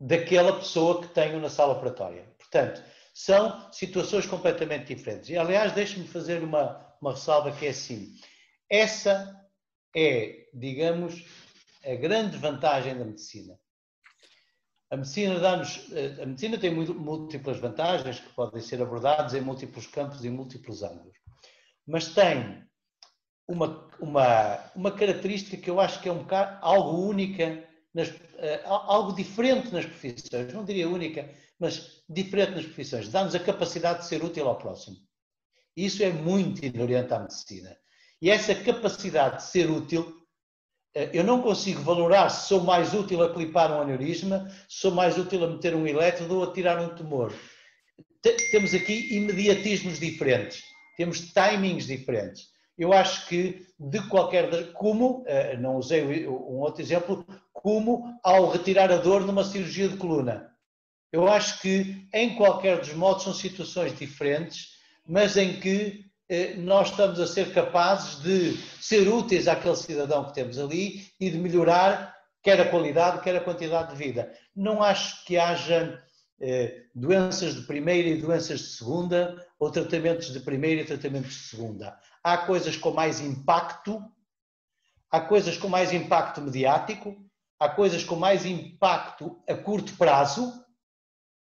[0.00, 2.24] daquela pessoa que tenho na sala operatória.
[2.38, 2.82] Portanto,
[3.12, 5.28] são situações completamente diferentes.
[5.28, 8.14] E, aliás, deixe-me fazer uma, uma ressalva que é assim.
[8.70, 9.36] Essa
[9.94, 11.24] é, digamos,
[11.84, 13.58] a grande vantagem da medicina.
[14.90, 15.80] a medicina dá-nos,
[16.22, 21.16] a medicina tem múltiplas vantagens que podem ser abordadas em múltiplos campos e múltiplos ângulos,
[21.86, 22.67] mas tem
[23.48, 28.66] uma, uma, uma característica que eu acho que é um bocado algo única, nas, uh,
[28.66, 31.28] algo diferente nas profissões, não diria única,
[31.58, 34.96] mas diferente nas profissões, dá-nos a capacidade de ser útil ao próximo.
[35.76, 37.76] Isso é muito inerente à medicina.
[38.20, 40.18] E essa capacidade de ser útil
[40.94, 44.90] eh, eu não consigo valorar se sou mais útil a clipar um aneurisma, se sou
[44.90, 47.32] mais útil a meter um elétrodo ou a tirar um tumor.
[48.50, 50.60] Temos aqui imediatismos diferentes,
[50.96, 52.48] temos timings diferentes.
[52.78, 54.72] Eu acho que de qualquer.
[54.72, 59.96] Como, eh, não usei um outro exemplo, como ao retirar a dor numa cirurgia de
[59.96, 60.52] coluna.
[61.12, 64.76] Eu acho que em qualquer dos modos são situações diferentes,
[65.06, 70.34] mas em que eh, nós estamos a ser capazes de ser úteis àquele cidadão que
[70.34, 74.32] temos ali e de melhorar quer a qualidade, quer a quantidade de vida.
[74.54, 76.02] Não acho que haja
[76.40, 81.48] eh, doenças de primeira e doenças de segunda, ou tratamentos de primeira e tratamentos de
[81.48, 81.98] segunda.
[82.32, 84.02] Há coisas com mais impacto,
[85.10, 87.16] há coisas com mais impacto mediático,
[87.58, 90.52] há coisas com mais impacto a curto prazo,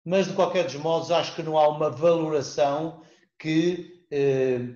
[0.05, 3.03] mas de qualquer dos modos acho que não há uma valoração
[3.37, 4.75] que eh,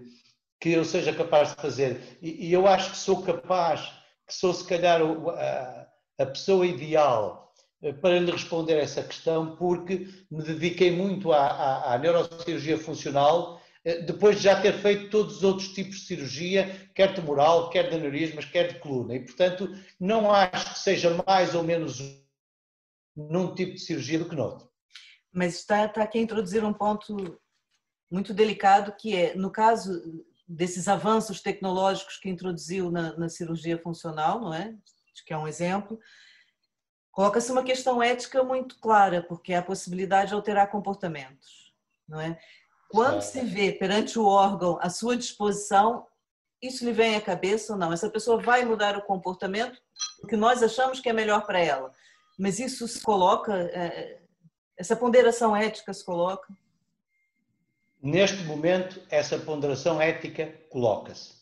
[0.60, 2.18] que eu seja capaz de fazer.
[2.22, 3.82] E, eu acho que sou capaz,
[4.26, 5.02] que sou se calhar
[6.20, 11.94] a, pessoa ideal eh, para lhe responder essa questão, porque me dediquei muito à, à,
[11.94, 13.57] à neurocirurgia funcional,
[14.06, 17.96] depois de já ter feito todos os outros tipos de cirurgia, quer tumoral, quer de
[17.96, 19.16] aneurismas, quer de coluna.
[19.16, 22.00] E, portanto, não acho que seja mais ou menos
[23.16, 24.70] num tipo de cirurgia do que noutro.
[25.32, 27.40] Mas está, está aqui a introduzir um ponto
[28.12, 34.40] muito delicado, que é, no caso desses avanços tecnológicos que introduziu na, na cirurgia funcional,
[34.40, 34.76] não é?
[35.14, 36.00] Acho que é um exemplo.
[37.12, 41.74] Coloca-se uma questão ética muito clara, porque é a possibilidade de alterar comportamentos,
[42.08, 42.40] não é?
[42.90, 46.08] Quando se vê perante o órgão à sua disposição,
[46.62, 47.92] isso lhe vem à cabeça ou não?
[47.92, 49.80] Essa pessoa vai mudar o comportamento
[50.20, 51.92] porque nós achamos que é melhor para ela,
[52.38, 54.20] mas isso se coloca, é,
[54.78, 56.54] essa ponderação ética se coloca?
[58.02, 61.36] Neste momento, essa ponderação ética coloca-se.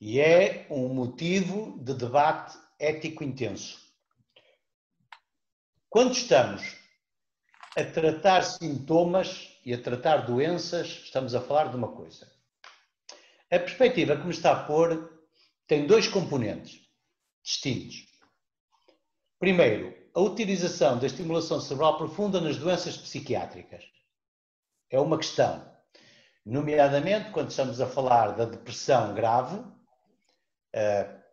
[0.00, 3.78] E é um motivo de debate ético intenso.
[5.88, 6.76] Quando estamos
[7.76, 12.30] a tratar sintomas e a tratar doenças, estamos a falar de uma coisa.
[13.50, 15.10] A perspectiva que me está a pôr
[15.66, 16.80] tem dois componentes
[17.42, 18.06] distintos.
[19.38, 23.84] Primeiro, a utilização da estimulação cerebral profunda nas doenças psiquiátricas
[24.90, 25.70] é uma questão.
[26.44, 31.24] Nomeadamente, quando estamos a falar da depressão grave, uh,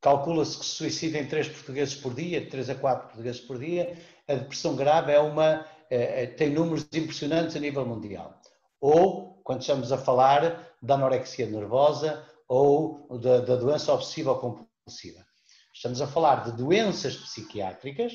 [0.00, 4.34] calcula-se que se suicidem 3 portugueses por dia, 3 a 4 portugueses por dia, a
[4.34, 8.40] depressão grave é uma, uh, tem números impressionantes a nível mundial.
[8.80, 15.24] Ou, quando estamos a falar da anorexia nervosa ou da, da doença obsessiva compulsiva.
[15.72, 18.12] Estamos a falar de doenças psiquiátricas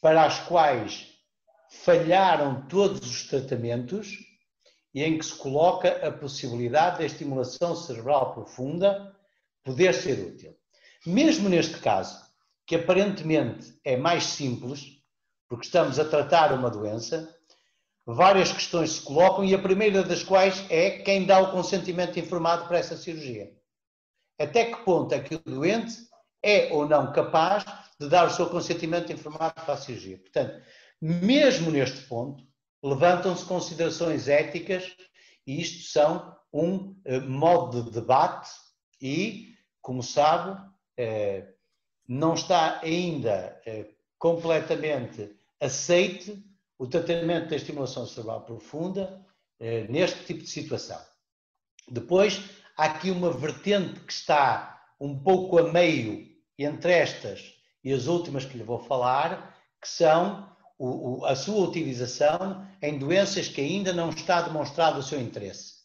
[0.00, 1.08] para as quais
[1.70, 4.16] falharam todos os tratamentos
[4.94, 9.14] e em que se coloca a possibilidade da estimulação cerebral profunda
[9.62, 10.56] poder ser útil.
[11.06, 12.20] Mesmo neste caso,
[12.66, 14.99] que aparentemente é mais simples,
[15.50, 17.36] porque estamos a tratar uma doença,
[18.06, 22.68] várias questões se colocam e a primeira das quais é quem dá o consentimento informado
[22.68, 23.52] para essa cirurgia.
[24.38, 25.92] Até que ponto é que o doente
[26.40, 27.64] é ou não capaz
[27.98, 30.18] de dar o seu consentimento informado para a cirurgia?
[30.18, 30.62] Portanto,
[31.02, 32.44] mesmo neste ponto,
[32.80, 34.96] levantam-se considerações éticas
[35.44, 38.50] e isto são um uh, modo de debate
[39.02, 39.52] e,
[39.82, 41.52] como sabe, uh,
[42.06, 46.42] não está ainda uh, completamente aceite
[46.78, 49.24] o tratamento da estimulação cerebral profunda
[49.88, 50.98] neste tipo de situação.
[51.88, 52.40] Depois,
[52.76, 56.26] há aqui uma vertente que está um pouco a meio
[56.58, 61.68] entre estas e as últimas que lhe vou falar, que são o, o, a sua
[61.68, 65.80] utilização em doenças que ainda não está demonstrado o seu interesse.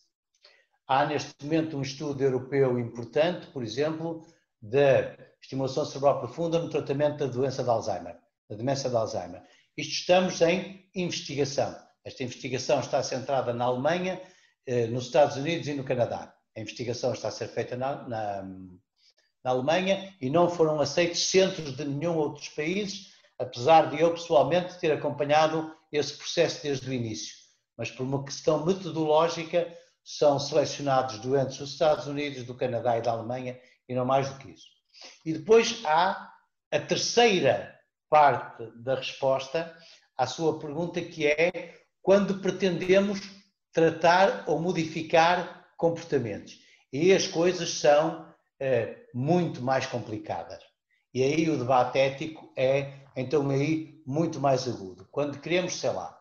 [0.87, 4.25] Há neste momento um estudo europeu importante, por exemplo,
[4.61, 8.17] da estimulação cerebral profunda no tratamento da doença de Alzheimer,
[8.49, 9.43] da demência de Alzheimer.
[9.77, 11.75] Isto estamos em investigação.
[12.03, 14.21] Esta investigação está centrada na Alemanha,
[14.65, 16.33] eh, nos Estados Unidos e no Canadá.
[16.55, 18.43] A investigação está a ser feita na, na,
[19.43, 24.79] na Alemanha e não foram aceitos centros de nenhum outros países apesar de eu pessoalmente
[24.79, 27.35] ter acompanhado esse processo desde o início.
[27.77, 29.67] Mas por uma questão metodológica,
[30.03, 34.37] são selecionados doentes dos Estados Unidos, do Canadá e da Alemanha, e não mais do
[34.37, 34.67] que isso.
[35.25, 36.31] E depois há
[36.71, 37.74] a terceira
[38.09, 39.75] parte da resposta
[40.17, 43.19] à sua pergunta, que é quando pretendemos
[43.71, 46.59] tratar ou modificar comportamentos.
[46.91, 50.63] E as coisas são é, muito mais complicadas.
[51.13, 55.07] E aí o debate ético é, então, aí muito mais agudo.
[55.11, 56.17] Quando queremos, sei lá,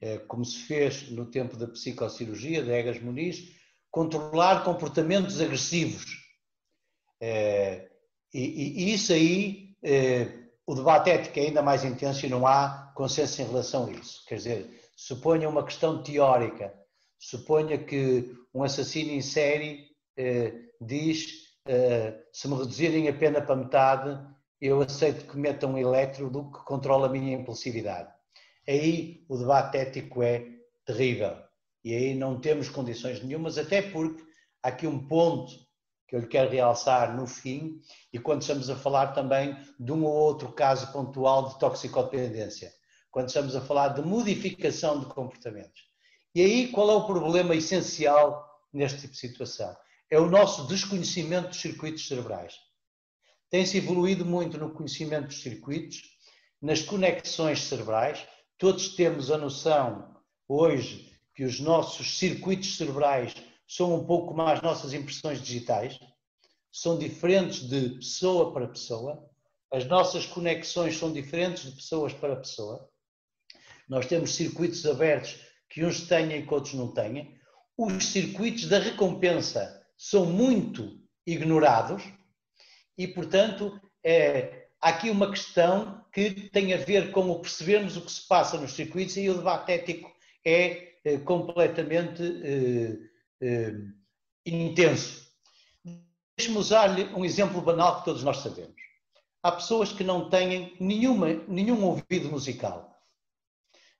[0.00, 3.54] é, como se fez no tempo da psicocirurgia, de Egas Muniz,
[3.90, 6.04] controlar comportamentos agressivos.
[7.20, 7.90] É,
[8.32, 10.37] e, e, isso aí, é,
[10.68, 14.22] o debate ético é ainda mais intenso e não há consenso em relação a isso.
[14.26, 16.74] Quer dizer, suponha uma questão teórica,
[17.18, 19.88] suponha que um assassino em série
[20.78, 21.48] diz
[22.30, 24.20] se me reduzirem a pena para metade,
[24.60, 28.12] eu aceito que metam um elétrodo que controla a minha impulsividade.
[28.68, 30.44] Aí o debate ético é
[30.84, 31.34] terrível.
[31.82, 34.22] E aí não temos condições nenhumas, até porque
[34.62, 35.50] há aqui um ponto
[36.08, 37.80] que eu lhe quero realçar no fim,
[38.12, 42.72] e quando estamos a falar também de um ou outro caso pontual de toxicodependência,
[43.10, 45.82] quando estamos a falar de modificação de comportamentos.
[46.34, 49.76] E aí qual é o problema essencial neste tipo de situação?
[50.10, 52.54] é o nosso desconhecimento dos circuitos cerebrais.
[53.50, 56.02] Tem-se evoluído muito no conhecimento dos circuitos,
[56.60, 58.26] nas conexões cerebrais.
[58.56, 60.16] Todos temos a noção
[60.48, 63.34] hoje que os nossos circuitos cerebrais
[63.68, 66.00] são um pouco como as nossas impressões digitais,
[66.72, 69.28] são diferentes de pessoa para pessoa,
[69.70, 72.88] as nossas conexões são diferentes de pessoas para pessoa.
[73.86, 75.38] Nós temos circuitos abertos
[75.68, 77.38] que uns têm e que outros não têm.
[77.76, 82.02] Os circuitos da recompensa são muito ignorados
[82.96, 88.00] e, portanto, é, há aqui uma questão que tem a ver com o percebermos o
[88.00, 90.10] que se passa nos circuitos e o debate ético
[90.44, 92.96] é, é completamente é,
[94.44, 95.28] intenso.
[96.36, 98.76] Deixe-me usar-lhe um exemplo banal que todos nós sabemos.
[99.42, 102.96] Há pessoas que não têm nenhuma, nenhum ouvido musical.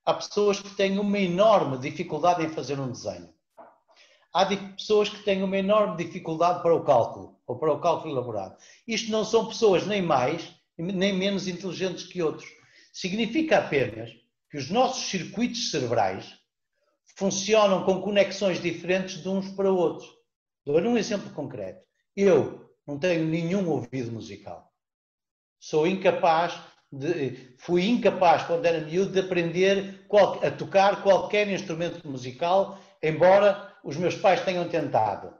[0.05, 3.33] Há pessoas que têm uma enorme dificuldade em fazer um desenho
[4.33, 4.47] há
[4.77, 8.57] pessoas que têm uma enorme dificuldade para o cálculo, ou para o cálculo elaborado.
[8.87, 12.49] Isto não são pessoas nem mais, nem menos inteligentes que outros.
[12.93, 14.11] Significa apenas
[14.51, 16.38] que os nossos circuitos cerebrais
[17.19, 20.09] funcionam com conexões diferentes de uns para outros.
[20.65, 21.85] Dou-lhe um exemplo concreto.
[22.17, 24.73] Eu não tenho nenhum ouvido musical.
[25.59, 26.57] Sou incapaz
[26.93, 30.07] de, fui incapaz, quando era miúdo, de aprender
[30.45, 35.35] a tocar qualquer instrumento musical, embora os meus pais tenham tentado.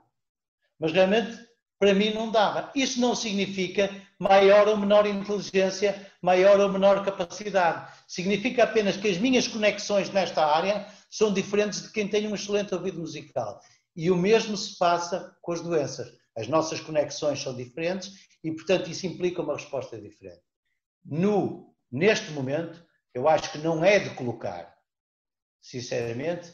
[0.77, 1.39] Mas realmente,
[1.79, 2.71] para mim, não dava.
[2.75, 3.89] Isso não significa
[4.19, 7.89] maior ou menor inteligência, maior ou menor capacidade.
[8.05, 12.73] Significa apenas que as minhas conexões nesta área são diferentes de quem tem um excelente
[12.73, 13.59] ouvido musical.
[13.95, 16.13] E o mesmo se passa com as doenças.
[16.37, 20.41] As nossas conexões são diferentes e, portanto, isso implica uma resposta diferente.
[21.03, 24.73] No, neste momento, eu acho que não é de colocar,
[25.61, 26.53] sinceramente,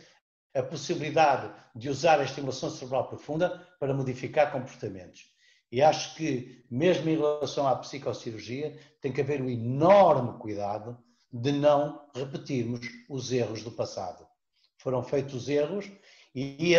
[0.56, 5.26] a possibilidade de usar a estimulação cerebral profunda para modificar comportamentos.
[5.72, 10.98] E acho que, mesmo em relação à psicocirurgia, tem que haver um enorme cuidado
[11.32, 12.80] de não repetirmos
[13.10, 14.26] os erros do passado.
[14.86, 15.90] Foram feitos erros
[16.36, 16.76] e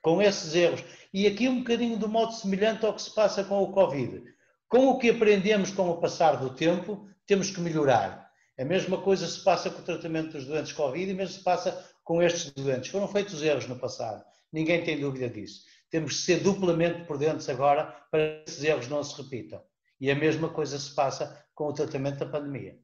[0.00, 3.60] com esses erros, e aqui um bocadinho do modo semelhante ao que se passa com
[3.60, 4.22] o Covid.
[4.68, 8.30] Com o que aprendemos com o passar do tempo, temos que melhorar.
[8.56, 11.84] A mesma coisa se passa com o tratamento dos doentes Covid e mesmo se passa
[12.04, 12.88] com estes doentes.
[12.88, 15.64] Foram feitos erros no passado, ninguém tem dúvida disso.
[15.90, 19.60] Temos de ser duplamente prudentes agora para que esses erros não se repitam.
[20.00, 22.78] E a mesma coisa se passa com o tratamento da pandemia.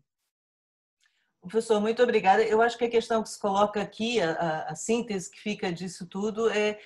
[1.47, 2.43] Professor, muito obrigada.
[2.43, 6.07] Eu acho que a questão que se coloca aqui, a, a síntese que fica disso
[6.07, 6.79] tudo, é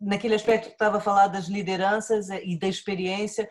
[0.00, 3.48] naquele aspecto que estava a falar das lideranças e da experiência,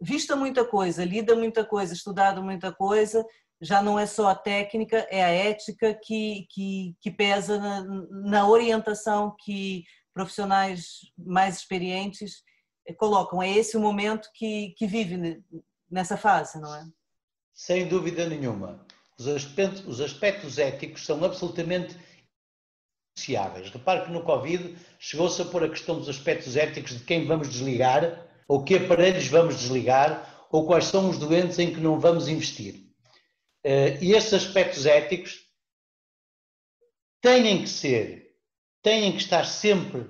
[0.00, 3.24] vista muita coisa, lida muita coisa, estudado muita coisa,
[3.60, 8.48] já não é só a técnica, é a ética que, que, que pesa na, na,
[8.48, 9.84] orientação que
[10.14, 12.42] profissionais mais experientes
[12.96, 13.42] colocam.
[13.42, 15.42] É esse o momento que, que vive
[15.90, 16.86] nessa fase, não é?
[17.52, 18.84] Sem dúvida nenhuma.
[19.20, 21.94] Os aspectos, os aspectos éticos são absolutamente
[23.14, 23.68] negociáveis.
[23.68, 27.50] Repare que no Covid chegou-se a pôr a questão dos aspectos éticos de quem vamos
[27.50, 32.28] desligar, ou que aparelhos vamos desligar, ou quais são os doentes em que não vamos
[32.28, 32.76] investir.
[33.62, 35.44] Eh, e estes aspectos éticos
[37.20, 38.34] têm que ser,
[38.82, 40.08] têm que estar sempre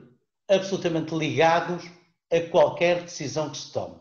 [0.49, 1.83] absolutamente ligados
[2.31, 3.99] a qualquer decisão que se tome.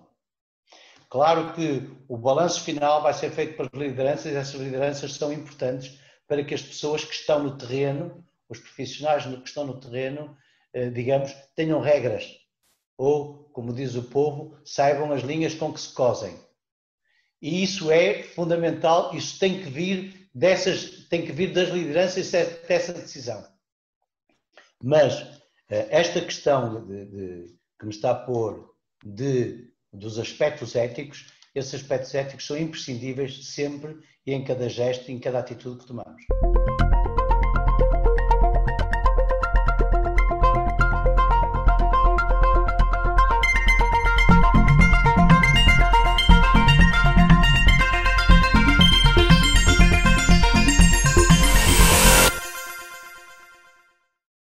[1.09, 5.99] Claro que o balanço final vai ser feito pelas lideranças e essas lideranças são importantes
[6.27, 10.37] para que as pessoas que estão no terreno, os profissionais que estão no terreno,
[10.71, 12.37] eh, digamos, tenham regras
[12.95, 16.37] ou, como diz o povo, saibam as linhas com que se cosem.
[17.41, 22.93] E isso é fundamental, isso tem que vir dessas, tem que vir das lideranças dessa
[22.93, 23.43] decisão.
[24.83, 25.13] Mas
[25.69, 31.75] eh, esta questão de, de, que me está a pôr de, dos aspectos éticos, esses
[31.75, 36.21] aspectos éticos são imprescindíveis sempre e em cada gesto, em cada atitude que tomamos.